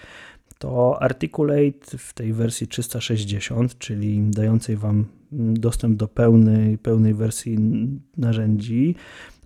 to 0.58 1.02
Articulate 1.02 1.98
w 1.98 2.12
tej 2.12 2.32
wersji 2.32 2.68
360, 2.68 3.78
czyli 3.78 4.22
dającej 4.30 4.76
Wam 4.76 5.06
dostęp 5.32 5.96
do 5.96 6.08
pełnej, 6.08 6.78
pełnej 6.78 7.14
wersji 7.14 7.58
narzędzi, 8.16 8.94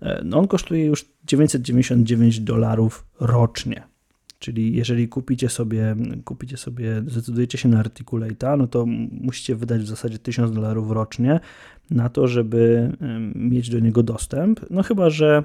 e, 0.01 0.21
no 0.25 0.37
on 0.37 0.47
kosztuje 0.47 0.85
już 0.85 1.05
999 1.23 2.39
dolarów 2.39 3.05
rocznie. 3.19 3.88
Czyli 4.39 4.75
jeżeli 4.75 5.07
kupicie 5.07 5.49
sobie, 5.49 5.95
kupicie 6.25 6.57
sobie, 6.57 7.03
zdecydujecie 7.07 7.57
się 7.57 7.69
na 7.69 7.83
Articulate'a, 7.83 8.57
no 8.57 8.67
to 8.67 8.85
musicie 9.11 9.55
wydać 9.55 9.81
w 9.81 9.87
zasadzie 9.87 10.19
1000 10.19 10.51
dolarów 10.51 10.91
rocznie 10.91 11.39
na 11.91 12.09
to, 12.09 12.27
żeby 12.27 12.91
mieć 13.35 13.69
do 13.69 13.79
niego 13.79 14.03
dostęp. 14.03 14.59
No 14.69 14.83
chyba, 14.83 15.09
że 15.09 15.43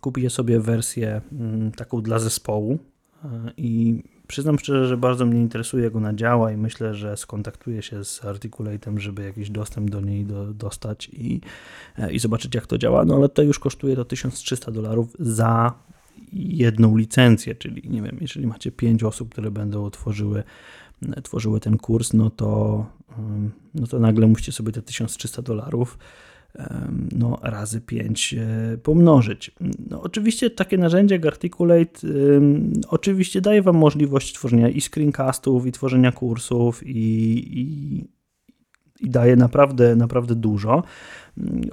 kupicie 0.00 0.30
sobie 0.30 0.60
wersję 0.60 1.20
mm, 1.32 1.72
taką 1.72 2.02
dla 2.02 2.18
zespołu 2.18 2.78
e, 3.24 3.28
i 3.56 4.02
przyznam 4.26 4.58
szczerze, 4.58 4.86
że 4.86 4.96
bardzo 4.96 5.26
mnie 5.26 5.40
interesuje, 5.40 5.84
jak 5.84 5.96
ona 5.96 6.14
działa 6.14 6.52
i 6.52 6.56
myślę, 6.56 6.94
że 6.94 7.16
skontaktuję 7.16 7.82
się 7.82 8.04
z 8.04 8.20
Articulate'em, 8.20 8.98
żeby 8.98 9.24
jakiś 9.24 9.50
dostęp 9.50 9.90
do 9.90 10.00
niej 10.00 10.24
do, 10.24 10.54
dostać 10.54 11.08
i, 11.12 11.40
e, 11.98 12.12
i 12.12 12.18
zobaczyć, 12.18 12.54
jak 12.54 12.66
to 12.66 12.78
działa. 12.78 13.04
No 13.04 13.14
ale 13.14 13.28
to 13.28 13.42
już 13.42 13.58
kosztuje 13.58 13.96
to 13.96 14.04
1300 14.04 14.72
dolarów 14.72 15.16
za 15.18 15.74
jedną 16.34 16.96
licencję, 16.96 17.54
czyli 17.54 17.90
nie 17.90 18.02
wiem, 18.02 18.18
jeżeli 18.20 18.46
macie 18.46 18.72
pięć 18.72 19.02
osób, 19.02 19.32
które 19.32 19.50
będą 19.50 19.90
tworzyły, 19.90 20.42
tworzyły 21.22 21.60
ten 21.60 21.78
kurs, 21.78 22.12
no 22.12 22.30
to, 22.30 22.86
no 23.74 23.86
to 23.86 23.98
nagle 23.98 24.26
musicie 24.26 24.52
sobie 24.52 24.72
te 24.72 24.82
1300 24.82 25.42
dolarów 25.42 25.98
no, 27.12 27.38
razy 27.42 27.80
5 27.80 28.34
e, 28.34 28.78
pomnożyć. 28.78 29.50
No, 29.90 30.02
oczywiście 30.02 30.50
takie 30.50 30.78
narzędzie 30.78 31.14
jak 31.14 31.26
Articulate 31.26 32.00
oczywiście 32.88 33.40
daje 33.40 33.62
Wam 33.62 33.76
możliwość 33.76 34.34
tworzenia 34.34 34.68
i 34.68 34.80
screencastów, 34.80 35.66
i 35.66 35.72
tworzenia 35.72 36.12
kursów, 36.12 36.86
i, 36.86 36.90
i, 37.60 38.04
i 39.00 39.10
daje 39.10 39.36
naprawdę, 39.36 39.96
naprawdę 39.96 40.34
dużo. 40.34 40.82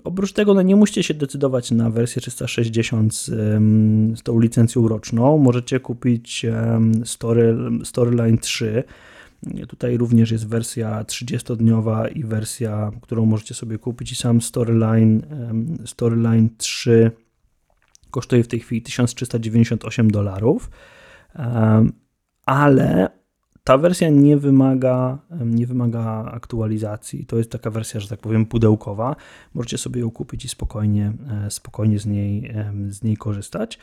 Oprócz 0.03 0.33
tego 0.33 0.53
no 0.53 0.61
nie 0.61 0.75
musicie 0.75 1.03
się 1.03 1.13
decydować 1.13 1.71
na 1.71 1.89
wersję 1.89 2.21
360 2.21 3.15
z, 3.15 3.25
z 4.19 4.23
tą 4.23 4.39
licencją 4.39 4.87
roczną. 4.87 5.37
Możecie 5.37 5.79
kupić 5.79 6.45
Story, 7.05 7.57
Storyline 7.83 8.37
3. 8.37 8.83
Tutaj 9.67 9.97
również 9.97 10.31
jest 10.31 10.47
wersja 10.47 11.03
30-dniowa 11.03 12.11
i 12.15 12.23
wersja, 12.23 12.91
którą 13.01 13.25
możecie 13.25 13.53
sobie 13.53 13.77
kupić 13.77 14.11
i 14.11 14.15
sam 14.15 14.41
Storyline, 14.41 15.21
Storyline 15.85 16.49
3 16.57 17.11
kosztuje 18.11 18.43
w 18.43 18.47
tej 18.47 18.59
chwili 18.59 18.81
1398 18.81 20.11
dolarów, 20.11 20.69
ale 22.45 23.09
ta 23.71 23.77
wersja 23.77 24.09
nie 24.09 24.37
wymaga, 24.37 25.17
nie 25.45 25.67
wymaga 25.67 26.31
aktualizacji. 26.31 27.25
To 27.25 27.37
jest 27.37 27.51
taka 27.51 27.71
wersja, 27.71 27.99
że 27.99 28.07
tak 28.07 28.19
powiem, 28.19 28.45
pudełkowa. 28.45 29.15
Możecie 29.53 29.77
sobie 29.77 30.01
ją 30.01 30.11
kupić 30.11 30.45
i 30.45 30.49
spokojnie, 30.49 31.13
e, 31.45 31.51
spokojnie 31.51 31.99
z, 31.99 32.05
niej, 32.05 32.53
z 32.89 33.03
niej 33.03 33.17
korzystać. 33.17 33.79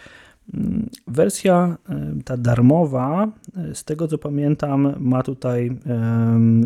Mm, 0.55 0.88
wersja 1.07 1.77
ta 2.24 2.37
darmowa, 2.37 3.33
e, 3.57 3.74
z 3.74 3.85
tego 3.85 4.09
co 4.09 4.18
pamiętam, 4.18 4.94
ma 4.98 5.22
tutaj 5.22 5.79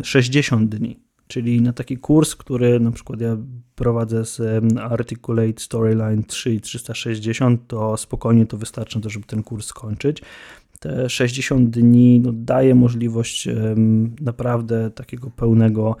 60 0.03 0.69
dni. 0.69 0.99
Czyli 1.27 1.61
na 1.61 1.73
taki 1.73 1.97
kurs, 1.97 2.35
który 2.35 2.79
na 2.79 2.91
przykład 2.91 3.21
ja 3.21 3.37
prowadzę 3.75 4.25
z 4.25 4.41
Articulate 4.79 5.59
Storyline 5.59 6.23
3 6.23 6.53
i 6.53 6.61
360, 6.61 7.67
to 7.67 7.97
spokojnie 7.97 8.45
to 8.45 8.57
wystarczy, 8.57 8.99
żeby 9.05 9.25
ten 9.25 9.43
kurs 9.43 9.65
skończyć 9.65 10.21
te 10.83 11.09
60 11.09 11.69
dni 11.69 12.19
no, 12.19 12.31
daje 12.33 12.75
możliwość 12.75 13.47
naprawdę 14.21 14.91
takiego 14.91 15.29
pełnego 15.29 15.95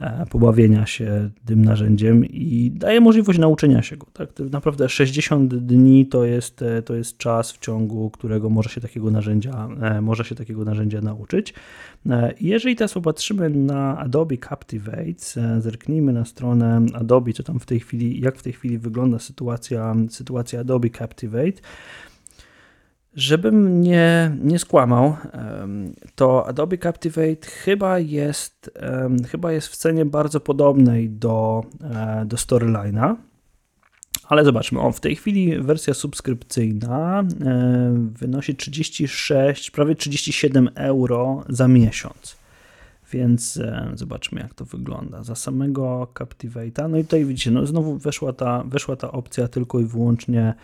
e, 0.00 0.26
pobawienia 0.30 0.86
się 0.86 1.30
tym 1.46 1.64
narzędziem 1.64 2.24
i 2.24 2.72
daje 2.74 3.00
możliwość 3.00 3.38
nauczenia 3.38 3.82
się 3.82 3.96
go. 3.96 4.06
Tak? 4.12 4.28
Naprawdę 4.50 4.88
60 4.88 5.54
dni 5.54 6.06
to 6.06 6.24
jest, 6.24 6.62
e, 6.62 6.82
to 6.82 6.94
jest 6.94 7.18
czas, 7.18 7.52
w 7.52 7.58
ciągu 7.58 8.10
którego 8.10 8.50
może 8.50 8.70
się 8.70 8.80
takiego 8.80 9.10
narzędzia, 9.10 9.68
e, 9.82 10.00
może 10.00 10.24
się 10.24 10.34
takiego 10.34 10.64
narzędzia 10.64 11.00
nauczyć. 11.00 11.54
Jeżeli 12.40 12.76
teraz 12.76 12.94
popatrzymy 12.94 13.50
na 13.50 13.98
Adobe 13.98 14.36
Captivate, 14.48 15.60
zerknijmy 15.60 16.12
na 16.12 16.24
stronę 16.24 16.86
Adobe, 16.94 17.32
co 17.32 17.42
tam 17.42 17.60
w 17.60 17.66
tej 17.66 17.80
chwili, 17.80 18.20
jak 18.20 18.36
w 18.36 18.42
tej 18.42 18.52
chwili 18.52 18.78
wygląda 18.78 19.18
sytuacja, 19.18 19.94
sytuacja 20.10 20.60
Adobe 20.60 20.90
Captivate, 20.90 21.60
Żebym 23.16 23.80
nie, 23.80 24.36
nie 24.42 24.58
skłamał, 24.58 25.16
to 26.14 26.46
Adobe 26.46 26.78
Captivate 26.78 27.46
chyba 27.46 27.98
jest, 27.98 28.70
chyba 29.28 29.52
jest 29.52 29.68
w 29.68 29.76
cenie 29.76 30.04
bardzo 30.04 30.40
podobnej 30.40 31.10
do, 31.10 31.64
e, 31.82 32.24
do 32.26 32.36
Storyline'a. 32.36 33.16
Ale 34.28 34.44
zobaczmy, 34.44 34.80
o, 34.80 34.92
w 34.92 35.00
tej 35.00 35.16
chwili 35.16 35.60
wersja 35.60 35.94
subskrypcyjna 35.94 37.24
e, 37.44 37.94
wynosi 38.12 38.56
36, 38.56 39.70
prawie 39.70 39.94
37 39.94 40.70
euro 40.74 41.44
za 41.48 41.68
miesiąc. 41.68 42.36
Więc 43.12 43.56
e, 43.56 43.90
zobaczmy, 43.94 44.40
jak 44.40 44.54
to 44.54 44.64
wygląda. 44.64 45.22
Za 45.22 45.34
samego 45.34 46.08
Captivate'a, 46.14 46.90
no 46.90 46.98
i 46.98 47.04
tutaj 47.04 47.24
widzicie, 47.24 47.50
no 47.50 47.66
znowu 47.66 47.98
weszła 47.98 48.32
ta, 48.32 48.64
weszła 48.66 48.96
ta 48.96 49.12
opcja 49.12 49.48
tylko 49.48 49.80
i 49.80 49.84
wyłącznie 49.84 50.54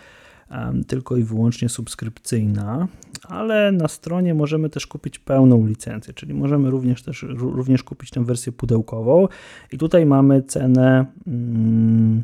tylko 0.86 1.16
i 1.16 1.24
wyłącznie 1.24 1.68
subskrypcyjna, 1.68 2.88
ale 3.28 3.72
na 3.72 3.88
stronie 3.88 4.34
możemy 4.34 4.70
też 4.70 4.86
kupić 4.86 5.18
pełną 5.18 5.66
licencję, 5.66 6.14
czyli 6.14 6.34
możemy 6.34 6.70
również 6.70 7.02
też 7.02 7.24
również 7.38 7.82
kupić 7.82 8.10
tę 8.10 8.24
wersję 8.24 8.52
pudełkową 8.52 9.28
i 9.72 9.78
tutaj 9.78 10.06
mamy 10.06 10.42
cenę 10.42 11.06
mm, 11.26 12.22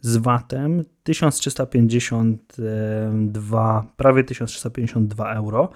z 0.00 0.16
VAT-em 0.16 0.84
1352, 1.02 3.86
prawie 3.96 4.24
1352 4.24 5.34
euro. 5.34 5.68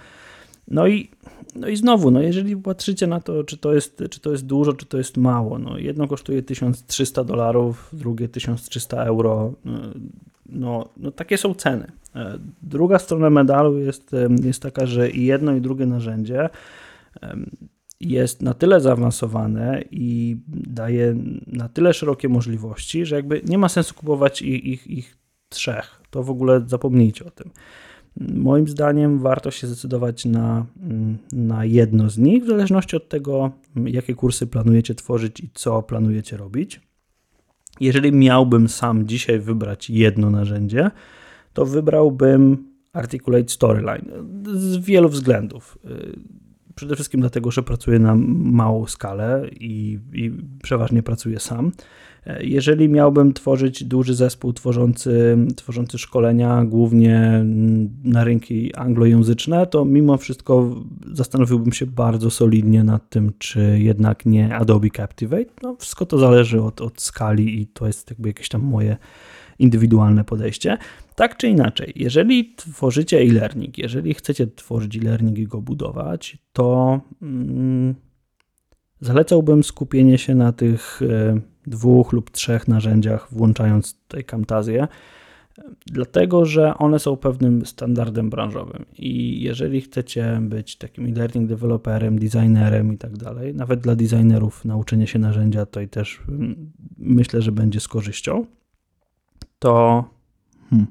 No 0.68 0.86
i, 0.86 1.10
no 1.54 1.68
i 1.68 1.76
znowu, 1.76 2.10
no 2.10 2.22
jeżeli 2.22 2.56
patrzycie 2.56 3.06
na 3.06 3.20
to, 3.20 3.44
czy 3.44 3.56
to, 3.56 3.74
jest, 3.74 4.02
czy 4.10 4.20
to 4.20 4.32
jest 4.32 4.46
dużo, 4.46 4.72
czy 4.72 4.86
to 4.86 4.98
jest 4.98 5.16
mało, 5.16 5.58
no 5.58 5.78
jedno 5.78 6.08
kosztuje 6.08 6.42
1300 6.42 7.24
dolarów, 7.24 7.90
drugie 7.92 8.28
1300 8.28 9.04
euro, 9.04 9.52
no, 10.46 10.88
no 10.96 11.10
takie 11.10 11.38
są 11.38 11.54
ceny. 11.54 11.92
E, 12.14 12.38
druga 12.62 12.98
strona 12.98 13.30
medalu 13.30 13.78
jest, 13.78 14.10
jest 14.44 14.62
taka, 14.62 14.86
że 14.86 15.10
i 15.10 15.24
jedno 15.24 15.56
i 15.56 15.60
drugie 15.60 15.86
narzędzie 15.86 16.48
jest 18.00 18.42
na 18.42 18.54
tyle 18.54 18.80
zaawansowane 18.80 19.84
i 19.90 20.36
daje 20.48 21.16
na 21.46 21.68
tyle 21.68 21.94
szerokie 21.94 22.28
możliwości, 22.28 23.06
że 23.06 23.16
jakby 23.16 23.42
nie 23.44 23.58
ma 23.58 23.68
sensu 23.68 23.94
kupować 23.94 24.42
ich, 24.42 24.64
ich, 24.64 24.86
ich 24.86 25.18
trzech. 25.48 26.02
To 26.10 26.22
w 26.22 26.30
ogóle 26.30 26.62
zapomnijcie 26.66 27.24
o 27.24 27.30
tym. 27.30 27.50
Moim 28.20 28.68
zdaniem 28.68 29.18
warto 29.18 29.50
się 29.50 29.66
zdecydować 29.66 30.24
na, 30.24 30.66
na 31.32 31.64
jedno 31.64 32.10
z 32.10 32.18
nich, 32.18 32.44
w 32.44 32.46
zależności 32.46 32.96
od 32.96 33.08
tego, 33.08 33.50
jakie 33.84 34.14
kursy 34.14 34.46
planujecie 34.46 34.94
tworzyć 34.94 35.40
i 35.40 35.50
co 35.54 35.82
planujecie 35.82 36.36
robić. 36.36 36.80
Jeżeli 37.80 38.12
miałbym 38.12 38.68
sam 38.68 39.06
dzisiaj 39.06 39.38
wybrać 39.38 39.90
jedno 39.90 40.30
narzędzie, 40.30 40.90
to 41.52 41.66
wybrałbym 41.66 42.66
Articulate 42.92 43.48
Storyline 43.48 44.04
z 44.54 44.76
wielu 44.76 45.08
względów. 45.08 45.78
Przede 46.74 46.94
wszystkim 46.94 47.20
dlatego, 47.20 47.50
że 47.50 47.62
pracuję 47.62 47.98
na 47.98 48.14
małą 48.14 48.86
skalę 48.86 49.48
i, 49.60 49.98
i, 50.12 50.32
przeważnie 50.62 51.02
pracuję 51.02 51.40
sam. 51.40 51.72
Jeżeli 52.40 52.88
miałbym 52.88 53.32
tworzyć 53.32 53.84
duży 53.84 54.14
zespół 54.14 54.52
tworzący, 54.52 55.36
tworzący 55.56 55.98
szkolenia 55.98 56.64
głównie 56.64 57.44
na 58.04 58.24
rynki 58.24 58.74
anglojęzyczne, 58.74 59.66
to 59.66 59.84
mimo 59.84 60.16
wszystko 60.16 60.76
zastanowiłbym 61.12 61.72
się 61.72 61.86
bardzo 61.86 62.30
solidnie 62.30 62.84
nad 62.84 63.10
tym, 63.10 63.32
czy 63.38 63.78
jednak 63.80 64.26
nie 64.26 64.56
Adobe 64.56 64.88
Captivate. 64.96 65.50
No, 65.62 65.76
wszystko 65.78 66.06
to 66.06 66.18
zależy 66.18 66.62
od, 66.62 66.80
od 66.80 67.00
skali 67.00 67.60
i 67.60 67.66
to 67.66 67.86
jest 67.86 68.10
jakby 68.10 68.28
jakieś 68.28 68.48
tam 68.48 68.62
moje 68.62 68.96
indywidualne 69.58 70.24
podejście. 70.24 70.78
Tak 71.14 71.36
czy 71.36 71.48
inaczej, 71.48 71.92
jeżeli 71.96 72.54
tworzycie 72.54 73.18
e-learning, 73.18 73.78
jeżeli 73.78 74.14
chcecie 74.14 74.46
tworzyć 74.46 74.96
e-learning 74.96 75.38
i 75.38 75.46
go 75.46 75.60
budować, 75.60 76.38
to 76.52 77.00
mm, 77.22 77.94
zalecałbym 79.00 79.64
skupienie 79.64 80.18
się 80.18 80.34
na 80.34 80.52
tych 80.52 81.02
e, 81.02 81.40
dwóch 81.66 82.12
lub 82.12 82.30
trzech 82.30 82.68
narzędziach, 82.68 83.28
włączając 83.30 83.94
tutaj 83.94 84.24
Camtasię, 84.24 84.88
dlatego 85.86 86.44
że 86.44 86.78
one 86.78 86.98
są 86.98 87.16
pewnym 87.16 87.66
standardem 87.66 88.30
branżowym. 88.30 88.84
I 88.98 89.42
jeżeli 89.42 89.80
chcecie 89.80 90.38
być 90.42 90.76
takim 90.76 91.06
e-learning 91.06 91.48
developerem, 91.48 92.18
designerem 92.18 92.92
i 92.92 92.98
tak 92.98 93.16
dalej, 93.16 93.54
nawet 93.54 93.80
dla 93.80 93.96
designerów 93.96 94.64
nauczenie 94.64 95.06
się 95.06 95.18
narzędzia 95.18 95.66
to 95.66 95.80
i 95.80 95.88
też 95.88 96.20
mm, 96.28 96.72
myślę, 96.98 97.42
że 97.42 97.52
będzie 97.52 97.80
z 97.80 97.88
korzyścią 97.88 98.46
to 99.58 100.04
Hmm. 100.70 100.86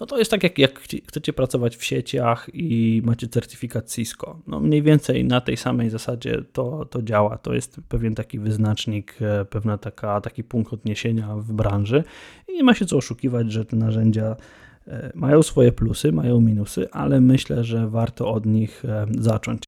No 0.00 0.06
to 0.06 0.18
jest 0.18 0.30
tak, 0.30 0.42
jak, 0.42 0.58
jak 0.58 0.80
chcecie 1.08 1.32
pracować 1.32 1.76
w 1.76 1.84
sieciach 1.84 2.50
i 2.52 3.02
macie 3.04 3.28
certyfikat 3.28 3.90
Cisco. 3.90 4.40
No 4.46 4.60
mniej 4.60 4.82
więcej 4.82 5.24
na 5.24 5.40
tej 5.40 5.56
samej 5.56 5.90
zasadzie 5.90 6.42
to, 6.52 6.84
to 6.84 7.02
działa. 7.02 7.38
To 7.38 7.54
jest 7.54 7.80
pewien 7.88 8.14
taki 8.14 8.38
wyznacznik, 8.38 9.14
e, 9.20 9.44
pewna 9.44 9.78
taka, 9.78 10.20
taki 10.20 10.44
punkt 10.44 10.72
odniesienia 10.72 11.36
w 11.36 11.52
branży 11.52 12.04
i 12.48 12.56
nie 12.56 12.64
ma 12.64 12.74
się 12.74 12.86
co 12.86 12.96
oszukiwać, 12.96 13.52
że 13.52 13.64
te 13.64 13.76
narzędzia 13.76 14.36
e, 14.88 15.12
mają 15.14 15.42
swoje 15.42 15.72
plusy, 15.72 16.12
mają 16.12 16.40
minusy, 16.40 16.90
ale 16.90 17.20
myślę, 17.20 17.64
że 17.64 17.88
warto 17.88 18.32
od 18.32 18.46
nich 18.46 18.84
e, 18.84 19.06
zacząć. 19.18 19.65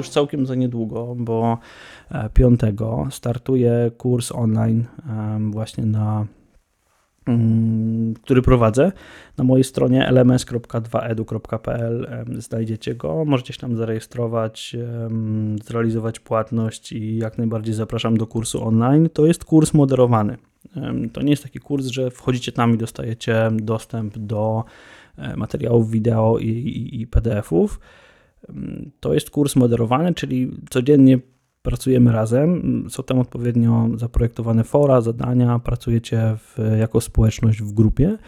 Już 0.00 0.08
całkiem 0.08 0.46
za 0.46 0.54
niedługo, 0.54 1.14
bo 1.18 1.58
5 2.34 2.60
e, 2.64 2.72
startuje 3.10 3.90
kurs 3.98 4.32
online 4.32 4.84
właśnie 5.50 5.86
na 5.86 6.26
mm, 7.26 8.14
który 8.14 8.42
prowadzę 8.42 8.92
na 9.36 9.44
mojej 9.44 9.64
stronie 9.64 10.08
lms.2edu.pl 10.08 12.24
znajdziecie 12.38 12.94
go, 12.94 13.24
możecie 13.24 13.52
się 13.52 13.60
tam 13.60 13.76
zarejestrować, 13.76 14.76
zrealizować 15.64 16.20
płatność 16.20 16.92
i 16.92 17.16
jak 17.16 17.38
najbardziej 17.38 17.74
zapraszam 17.74 18.16
do 18.16 18.26
kursu 18.26 18.64
online. 18.64 19.08
To 19.12 19.26
jest 19.26 19.44
kurs 19.44 19.74
moderowany. 19.74 20.36
To 21.12 21.22
nie 21.22 21.30
jest 21.30 21.42
taki 21.42 21.58
kurs, 21.58 21.86
że 21.86 22.10
wchodzicie 22.10 22.52
tam 22.52 22.74
i 22.74 22.78
dostajecie 22.78 23.48
dostęp 23.52 24.18
do 24.18 24.64
e, 25.16 25.36
materiałów 25.36 25.90
wideo 25.90 26.38
i, 26.38 26.48
i, 26.48 27.00
i 27.00 27.06
PDF-ów 27.06 27.80
to 29.00 29.14
jest 29.14 29.30
kurs 29.30 29.56
moderowany, 29.56 30.14
czyli 30.14 30.50
codziennie 30.70 31.18
pracujemy 31.62 32.12
razem, 32.12 32.84
są 32.90 33.02
tam 33.02 33.18
odpowiednio 33.18 33.88
zaprojektowane 33.96 34.64
fora, 34.64 35.00
zadania, 35.00 35.58
pracujecie 35.58 36.36
w, 36.36 36.58
jako 36.78 37.00
społeczność 37.00 37.62
w 37.62 37.72
grupie. 37.72 38.18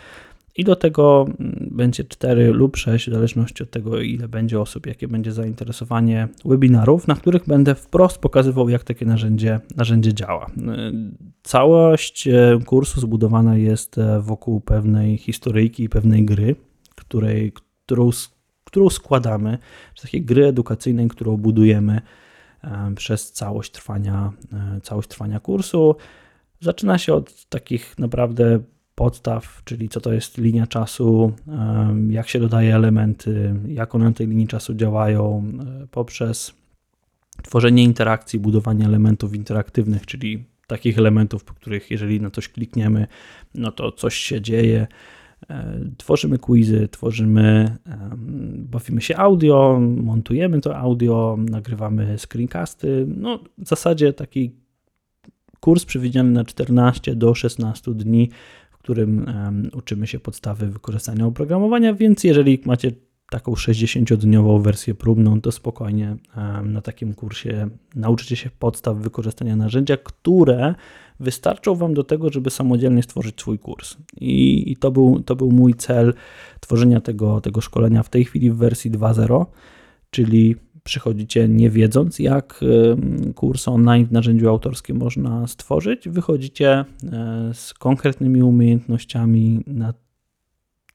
I 0.57 0.65
do 0.65 0.77
tego 0.77 1.27
mm, 1.41 1.69
będzie 1.71 2.05
4 2.05 2.53
lub 2.53 2.77
6, 2.77 3.09
w 3.09 3.13
zależności 3.13 3.63
od 3.63 3.71
tego, 3.71 4.01
ile 4.01 4.29
będzie 4.29 4.61
osób, 4.61 4.87
jakie 4.87 5.09
będzie 5.09 5.33
zainteresowanie 5.33 6.29
webinarów, 6.45 7.09
na 7.09 7.15
których 7.15 7.47
będę 7.47 7.75
wprost 7.75 8.19
pokazywał, 8.19 8.69
jak 8.69 8.85
takie 8.85 9.07
narzędzie, 9.07 9.61
narzędzie 9.77 10.15
działa. 10.15 10.47
Całość 11.43 12.29
e, 12.29 12.59
kursu 12.67 13.01
zbudowana 13.01 13.57
jest 13.57 13.99
e, 13.99 14.21
wokół 14.21 14.61
pewnej 14.61 15.19
historyjki 15.19 15.85
i 15.85 15.89
pewnej 15.89 16.25
gry, 16.25 16.57
której, 16.97 17.53
którą 17.53 18.11
którą 18.73 18.91
składamy, 18.91 19.59
czy 19.95 20.03
takiej 20.03 20.23
gry 20.23 20.47
edukacyjnej, 20.47 21.09
którą 21.09 21.37
budujemy 21.37 22.01
e, 22.65 22.93
przez 22.97 23.33
całość 23.33 23.71
trwania, 23.71 24.33
e, 24.53 24.81
całość 24.81 25.09
trwania 25.09 25.41
kursu. 25.41 25.97
Zaczyna 26.61 26.99
się 26.99 27.15
od 27.15 27.45
takich 27.45 27.99
naprawdę 27.99 28.61
podstaw, 28.95 29.63
czyli 29.65 29.89
co 29.89 30.01
to 30.01 30.13
jest 30.13 30.39
linia 30.39 30.67
czasu, 30.67 31.33
e, 31.49 31.95
jak 32.09 32.29
się 32.29 32.41
dodaje 32.41 32.75
elementy, 32.75 33.55
jak 33.69 33.95
one 33.95 34.05
na 34.05 34.13
tej 34.13 34.27
linii 34.27 34.47
czasu 34.47 34.75
działają, 34.75 35.45
poprzez 35.91 36.55
tworzenie 37.43 37.83
interakcji, 37.83 38.39
budowanie 38.39 38.87
elementów 38.87 39.35
interaktywnych, 39.35 40.07
czyli 40.07 40.45
takich 40.67 40.99
elementów, 40.99 41.45
po 41.45 41.55
których 41.55 41.91
jeżeli 41.91 42.21
na 42.21 42.31
coś 42.31 42.49
klikniemy, 42.49 43.07
no 43.55 43.73
to 43.73 43.93
coś 43.93 44.15
się 44.15 44.41
dzieje 44.41 44.87
tworzymy 45.97 46.39
quizy, 46.39 46.89
tworzymy, 46.89 47.77
bawimy 48.57 49.01
się 49.01 49.17
audio, 49.17 49.81
montujemy 49.97 50.61
to 50.61 50.77
audio, 50.77 51.39
nagrywamy 51.51 52.19
screencasty. 52.19 53.07
No, 53.17 53.39
w 53.59 53.69
zasadzie 53.69 54.13
taki 54.13 54.53
kurs 55.61 55.85
przewidziany 55.85 56.31
na 56.31 56.45
14 56.45 57.17
do 57.17 57.35
16 57.35 57.95
dni, 57.95 58.31
w 58.71 58.79
którym 58.79 59.27
uczymy 59.75 60.07
się 60.07 60.21
podstawy 60.21 60.67
wykorzystania 60.67 61.27
oprogramowania, 61.27 61.95
więc 61.95 62.25
jeżeli 62.25 62.61
macie 62.65 62.93
taką 63.31 63.53
60-dniową 63.53 64.63
wersję 64.63 64.95
próbną, 64.95 65.41
to 65.41 65.53
spokojnie 65.53 66.17
na 66.65 66.81
takim 66.81 67.15
kursie 67.15 67.69
nauczycie 67.95 68.37
się 68.37 68.51
podstaw 68.59 68.97
wykorzystania 68.97 69.57
narzędzia, 69.57 69.97
które 69.97 70.75
wystarczą 71.23 71.75
Wam 71.75 71.95
do 71.95 72.05
tego, 72.05 72.31
żeby 72.31 72.51
samodzielnie 72.51 73.03
stworzyć 73.03 73.41
swój 73.41 73.59
kurs. 73.59 73.97
I, 74.21 74.73
i 74.73 74.77
to, 74.77 74.91
był, 74.91 75.21
to 75.21 75.37
był 75.37 75.53
mój 75.53 75.75
cel 75.75 76.15
tworzenia 76.61 77.01
tego, 77.01 77.41
tego 77.41 77.61
szkolenia 77.61 78.03
w 78.03 78.09
tej 78.09 78.25
chwili 78.25 78.51
w 78.51 78.57
wersji 78.57 78.91
2.0, 78.91 79.47
czyli 80.11 80.57
przychodzicie 80.85 81.49
nie 81.49 81.71
wiedząc, 81.71 82.19
jak 82.19 82.61
kurs 83.35 83.69
online 83.69 84.07
w 84.07 84.13
narzędziu 84.13 84.49
autorskim 84.49 84.97
można 84.97 85.47
stworzyć, 85.47 86.09
wychodzicie 86.09 86.69
e, 86.69 86.85
z 87.55 87.75
konkretnymi 87.75 88.43
umiejętnościami 88.43 89.61
na 89.67 89.95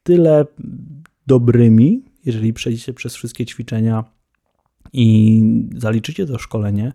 tyle 0.04 0.46
dobrymi, 1.28 2.02
jeżeli 2.26 2.54
przejdziecie 2.54 2.94
przez 2.94 3.16
wszystkie 3.16 3.46
ćwiczenia 3.46 4.04
i 4.94 5.42
zaliczycie 5.76 6.26
to 6.26 6.38
szkolenie, 6.38 6.94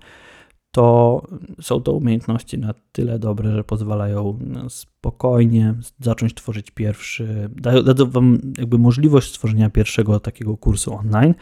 to 0.72 1.22
są 1.60 1.80
to 1.80 1.92
umiejętności 1.92 2.58
na 2.58 2.74
tyle 2.92 3.18
dobre, 3.18 3.52
że 3.52 3.64
pozwalają 3.64 4.38
spokojnie 4.68 5.74
zacząć 6.00 6.34
tworzyć 6.34 6.70
pierwszy, 6.70 7.50
dają, 7.56 7.82
Wam 8.06 8.38
jakby 8.58 8.78
możliwość 8.78 9.28
stworzenia 9.28 9.70
pierwszego 9.70 10.20
takiego 10.20 10.56
kursu 10.56 10.94
online. 10.94 11.34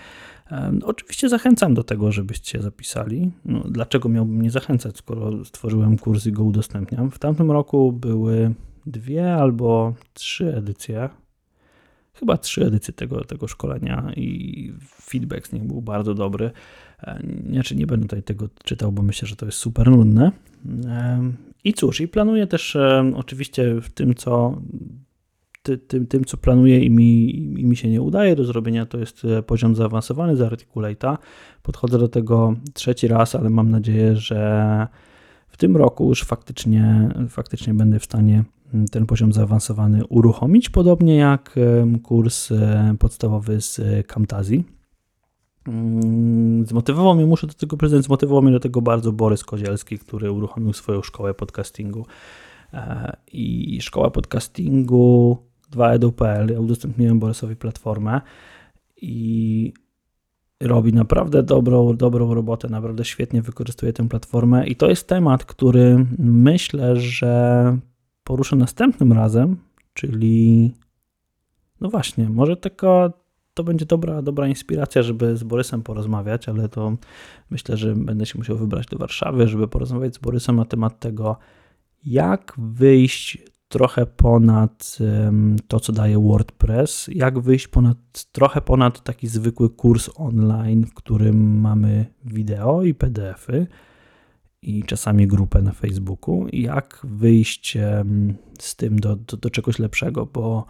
Oczywiście 0.85 1.28
zachęcam 1.28 1.74
do 1.74 1.85
tego, 1.85 2.12
żebyście 2.12 2.62
zapisali. 2.62 3.31
No, 3.45 3.61
dlaczego 3.68 4.09
miałbym 4.09 4.43
nie 4.43 4.51
zachęcać, 4.51 4.97
skoro 4.97 5.45
stworzyłem 5.45 5.99
kurs 5.99 6.26
i 6.26 6.33
go 6.33 6.45
udostępniam? 6.45 7.11
W 7.11 7.18
tamtym 7.18 7.51
roku 7.51 7.93
były 7.93 8.55
dwie 8.87 9.35
albo 9.35 9.95
trzy 10.14 10.57
edycje 10.57 11.09
chyba 12.20 12.37
trzy 12.37 12.66
edycje 12.66 12.95
tego, 12.95 13.24
tego 13.24 13.49
szkolenia 13.49 14.12
i 14.16 14.72
feedback 15.03 15.47
z 15.47 15.53
nich 15.53 15.64
był 15.64 15.83
bardzo 15.83 16.14
dobry. 16.14 16.51
E, 17.03 17.23
znaczy 17.51 17.77
nie 17.77 17.87
będę 17.87 18.07
tutaj 18.07 18.23
tego 18.23 18.49
czytał, 18.65 18.93
bo 18.93 19.03
myślę, 19.03 19.29
że 19.29 19.37
to 19.37 19.47
jest 19.47 19.59
super 19.59 19.91
nudne. 19.91 20.33
E, 20.87 21.21
I 21.65 21.75
cóż, 21.75 22.01
i 22.01 22.09
planuję 22.09 22.47
też 22.47 22.77
e, 22.77 23.13
oczywiście 23.17 23.81
w 23.81 23.91
tym, 23.91 24.15
co 24.15 24.63
ty, 25.63 25.79
tym, 25.79 26.07
tym, 26.07 26.25
co 26.25 26.37
planuję 26.37 26.85
i 26.85 26.91
mi, 26.91 27.37
i 27.61 27.65
mi 27.65 27.77
się 27.77 27.89
nie 27.89 28.03
udaje 28.03 28.37
do 28.37 28.45
zrobienia, 28.45 28.87
to 28.87 28.99
jest 28.99 29.23
poziom 29.47 29.77
zaawansowany 29.77 30.37
z 30.37 30.41
Articulate'a. 30.41 31.17
Podchodzę 31.63 31.99
do 31.99 32.09
tego 32.09 32.55
trzeci 32.73 33.09
raz, 33.09 33.35
ale 33.35 33.51
mam 33.51 33.71
nadzieję, 33.71 34.17
że 34.17 34.87
w 35.49 35.57
tym 35.57 35.77
roku 35.77 36.09
już 36.09 36.25
faktycznie, 36.25 37.09
faktycznie 37.29 37.75
będę 37.75 37.99
w 37.99 38.05
stanie 38.05 38.45
ten 38.91 39.07
poziom 39.07 39.33
zaawansowany 39.33 40.07
uruchomić, 40.07 40.71
podobnie 40.71 41.17
jak 41.17 41.59
kurs 42.03 42.49
podstawowy 42.99 43.61
z 43.61 43.81
Camtasia. 44.07 44.63
Mm, 45.71 46.66
zmotywował 46.66 47.14
mnie, 47.14 47.27
muszę 47.27 47.47
do 47.47 47.55
tego 47.55 47.77
prezydent, 47.77 48.05
zmotywował 48.05 48.43
mnie 48.43 48.53
do 48.53 48.61
tego 48.61 48.83
bardzo 48.83 49.12
Borys 49.12 49.45
Kozielski, 49.45 49.99
który 49.99 50.33
uruchomił 50.33 50.73
swoją 50.73 51.03
szkołę 51.03 51.35
podcastingu. 51.35 52.07
E, 52.75 53.16
I 53.33 53.79
szkoła 53.83 54.11
podcastingu 54.11 55.39
2edu.pl, 55.73 56.53
ja 56.53 56.61
udostępniłem 56.61 57.18
Borysowi 57.18 57.57
platformę 57.57 58.21
i 59.03 59.73
robi 60.61 60.93
naprawdę 60.93 61.43
dobrą, 61.43 61.97
dobrą 61.97 62.35
robotę, 62.35 62.68
naprawdę 62.68 63.05
świetnie 63.05 63.43
wykorzystuje 63.43 63.93
tę 63.93 64.09
platformę 64.09 64.66
i 64.66 64.77
to 64.77 64.89
jest 64.89 65.09
temat, 65.09 65.45
który 65.45 66.07
myślę, 66.18 66.97
że 66.97 67.79
poruszę 68.25 68.57
następnym 68.57 69.12
razem, 69.12 69.57
czyli 69.95 70.71
no 71.81 71.89
właśnie, 71.89 72.29
może 72.29 72.57
taka 72.57 73.12
to 73.61 73.65
będzie 73.65 73.87
dobra, 73.87 74.23
dobra 74.23 74.49
inspiracja, 74.49 75.03
żeby 75.03 75.37
z 75.37 75.43
Borysem 75.43 75.83
porozmawiać, 75.83 76.49
ale 76.49 76.69
to 76.69 76.97
myślę, 77.51 77.77
że 77.77 77.95
będę 77.95 78.27
się 78.27 78.39
musiał 78.39 78.57
wybrać 78.57 78.87
do 78.87 78.99
Warszawy, 78.99 79.49
żeby 79.49 79.69
porozmawiać 79.69 80.15
z 80.15 80.19
Borysem 80.19 80.57
na 80.57 80.65
temat 80.65 81.01
tego, 81.01 81.37
jak 82.05 82.55
wyjść 82.59 83.39
trochę 83.69 84.07
ponad 84.07 84.99
to, 85.69 85.81
co 85.81 85.93
daje 85.93 86.19
WordPress, 86.19 87.11
jak 87.13 87.39
wyjść 87.39 87.69
ponad, 87.69 87.99
trochę 88.33 88.61
ponad 88.61 89.03
taki 89.03 89.29
zwykły 89.29 89.71
kurs 89.71 90.11
online, 90.15 90.87
w 90.87 90.95
którym 90.95 91.61
mamy 91.61 92.07
wideo 92.25 92.83
i 92.83 92.95
PDFy 92.95 93.67
i 94.63 94.83
czasami 94.85 95.27
grupę 95.27 95.63
na 95.63 95.73
Facebooku, 95.73 96.47
jak 96.53 97.01
wyjść 97.05 97.79
z 98.59 98.77
tym 98.77 99.01
do, 99.01 99.17
do, 99.17 99.37
do 99.37 99.51
czegoś 99.51 99.79
lepszego, 99.79 100.27
bo 100.27 100.67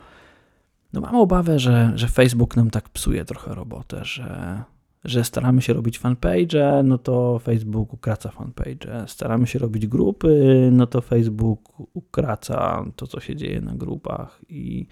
no 0.93 1.01
mam 1.01 1.15
obawę, 1.15 1.59
że, 1.59 1.93
że 1.95 2.09
Facebook 2.09 2.57
nam 2.57 2.71
tak 2.71 2.89
psuje 2.89 3.25
trochę 3.25 3.55
robotę, 3.55 4.05
że, 4.05 4.63
że 5.05 5.25
staramy 5.25 5.63
się 5.63 5.73
robić 5.73 5.99
fanpage, 5.99 6.83
no 6.85 6.99
to 6.99 7.39
Facebook 7.39 7.93
ukraca 7.93 8.31
fanpage. 8.31 9.05
Staramy 9.07 9.47
się 9.47 9.59
robić 9.59 9.87
grupy, 9.87 10.69
no 10.73 10.87
to 10.87 11.01
Facebook 11.01 11.61
ukraca 11.95 12.85
to, 12.97 13.07
co 13.07 13.21
się 13.21 13.37
dzieje 13.37 13.61
na 13.61 13.75
grupach 13.75 14.41
i, 14.49 14.87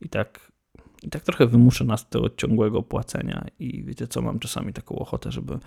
i 0.00 0.08
tak 0.08 0.52
i 1.02 1.08
tak 1.08 1.22
trochę 1.22 1.46
wymusza 1.46 1.84
nas 1.84 2.08
do 2.10 2.30
ciągłego 2.36 2.82
płacenia 2.82 3.46
i 3.58 3.84
wiecie 3.84 4.06
co, 4.06 4.22
mam 4.22 4.38
czasami 4.38 4.72
taką 4.72 4.98
ochotę, 4.98 5.32
żeby 5.32 5.58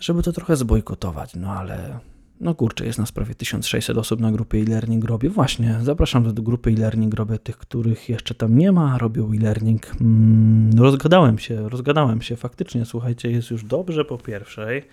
żeby 0.00 0.22
to 0.22 0.32
trochę 0.32 0.56
zbojkotować, 0.56 1.34
no 1.34 1.52
ale 1.52 1.98
no 2.40 2.54
kurczę, 2.54 2.86
jest 2.86 2.98
nas 2.98 3.12
prawie 3.12 3.34
1600 3.34 3.98
osób 3.98 4.20
na 4.20 4.32
grupie 4.32 4.58
e-learning 4.58 5.04
robię. 5.04 5.30
Właśnie, 5.30 5.78
zapraszam 5.82 6.34
do 6.34 6.42
grupy 6.42 6.70
e-learning 6.70 7.14
robię 7.14 7.38
tych, 7.38 7.56
których 7.56 8.08
jeszcze 8.08 8.34
tam 8.34 8.58
nie 8.58 8.72
ma, 8.72 8.98
robią 8.98 9.32
e-learning. 9.32 9.86
Mm, 10.00 10.78
rozgadałem 10.78 11.38
się, 11.38 11.68
rozgadałem 11.68 12.22
się, 12.22 12.36
faktycznie, 12.36 12.84
słuchajcie, 12.84 13.30
jest 13.30 13.50
już 13.50 13.64
dobrze 13.64 14.04
po 14.04 14.18
pierwszej. 14.18 14.88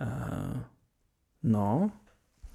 E, 0.00 0.06
no, 1.42 1.90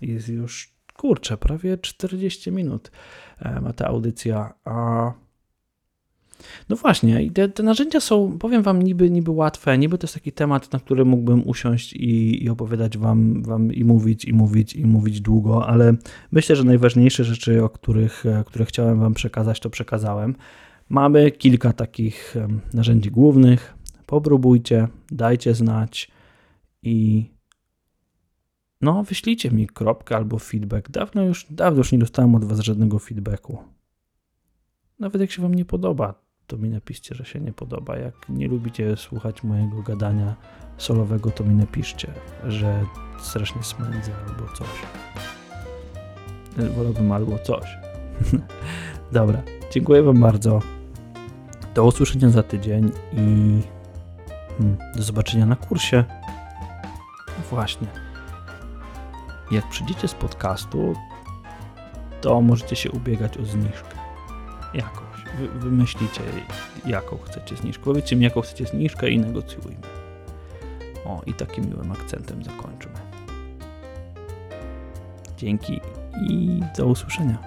jest 0.01 0.29
już, 0.29 0.73
kurczę, 0.93 1.37
prawie 1.37 1.77
40 1.77 2.51
minut 2.51 2.91
e, 3.39 3.61
ma 3.61 3.73
ta 3.73 3.87
audycja, 3.87 4.53
a 4.65 5.11
no 6.69 6.75
właśnie, 6.75 7.23
i 7.23 7.31
te, 7.31 7.49
te, 7.49 7.63
narzędzia 7.63 7.99
są, 7.99 8.37
powiem 8.39 8.63
Wam, 8.63 8.81
niby, 8.81 9.09
niby 9.09 9.31
łatwe, 9.31 9.77
niby 9.77 9.97
to 9.97 10.05
jest 10.05 10.13
taki 10.13 10.31
temat, 10.31 10.73
na 10.73 10.79
który 10.79 11.05
mógłbym 11.05 11.47
usiąść 11.47 11.93
i, 11.93 12.43
i 12.43 12.49
opowiadać 12.49 12.97
wam, 12.97 13.43
wam 13.43 13.73
i 13.73 13.83
mówić, 13.83 14.25
i 14.25 14.33
mówić, 14.33 14.73
i 14.73 14.85
mówić 14.85 15.21
długo, 15.21 15.67
ale 15.67 15.93
myślę, 16.31 16.55
że 16.55 16.63
najważniejsze 16.63 17.23
rzeczy, 17.23 17.63
o 17.63 17.69
których, 17.69 18.25
e, 18.25 18.43
które 18.47 18.65
chciałem 18.65 18.99
Wam 18.99 19.13
przekazać, 19.13 19.59
to 19.59 19.69
przekazałem. 19.69 20.35
Mamy 20.89 21.31
kilka 21.31 21.73
takich 21.73 22.35
narzędzi 22.73 23.11
głównych. 23.11 23.77
Popróbujcie, 24.05 24.87
dajcie 25.11 25.53
znać 25.53 26.11
i 26.83 27.25
no, 28.81 29.03
wyślijcie 29.03 29.51
mi 29.51 29.67
kropkę 29.67 30.15
albo 30.15 30.39
feedback. 30.39 30.89
Dawno 30.89 31.23
już, 31.23 31.45
dawno 31.49 31.77
już 31.77 31.91
nie 31.91 31.99
dostałem 31.99 32.35
od 32.35 32.45
Was 32.45 32.59
żadnego 32.59 32.99
feedbacku. 32.99 33.57
Nawet 34.99 35.21
jak 35.21 35.31
się 35.31 35.41
Wam 35.41 35.55
nie 35.55 35.65
podoba, 35.65 36.26
to 36.47 36.57
mi 36.57 36.69
napiszcie, 36.69 37.15
że 37.15 37.25
się 37.25 37.39
nie 37.39 37.53
podoba. 37.53 37.97
Jak 37.97 38.29
nie 38.29 38.47
lubicie 38.47 38.97
słuchać 38.97 39.43
mojego 39.43 39.81
gadania 39.81 40.35
solowego, 40.77 41.31
to 41.31 41.43
mi 41.43 41.55
napiszcie, 41.55 42.13
że 42.47 42.83
strasznie 43.19 43.63
smędzę 43.63 44.11
albo 44.27 44.53
coś. 44.53 44.67
Wolałbym 46.75 47.11
albo 47.11 47.39
coś. 47.39 47.77
Dobra, 49.11 49.41
dziękuję 49.71 50.03
Wam 50.03 50.19
bardzo. 50.19 50.59
Do 51.75 51.85
usłyszenia 51.85 52.29
za 52.29 52.43
tydzień 52.43 52.91
i 53.13 53.61
hmm, 54.57 54.77
do 54.95 55.03
zobaczenia 55.03 55.45
na 55.45 55.55
kursie. 55.55 56.03
Właśnie. 57.49 57.87
Jak 59.51 59.69
przyjdziecie 59.69 60.07
z 60.07 60.13
podcastu, 60.13 60.93
to 62.21 62.41
możecie 62.41 62.75
się 62.75 62.91
ubiegać 62.91 63.37
o 63.37 63.45
zniżkę. 63.45 63.97
Jako 64.73 65.06
wy, 65.37 65.47
wymyślicie, 65.47 66.21
jaką 66.85 67.17
chcecie 67.17 67.55
zniżkę. 67.55 67.83
Powiedzcie 67.83 68.15
mi, 68.15 68.23
jaką 68.23 68.41
chcecie 68.41 68.65
zniżkę 68.65 69.09
i 69.09 69.19
negocjujmy. 69.19 69.87
O, 71.05 71.21
i 71.25 71.33
takim 71.33 71.69
miłym 71.69 71.91
akcentem 71.91 72.43
zakończymy. 72.43 72.95
Dzięki 75.37 75.81
i 76.29 76.59
do 76.77 76.85
usłyszenia. 76.85 77.37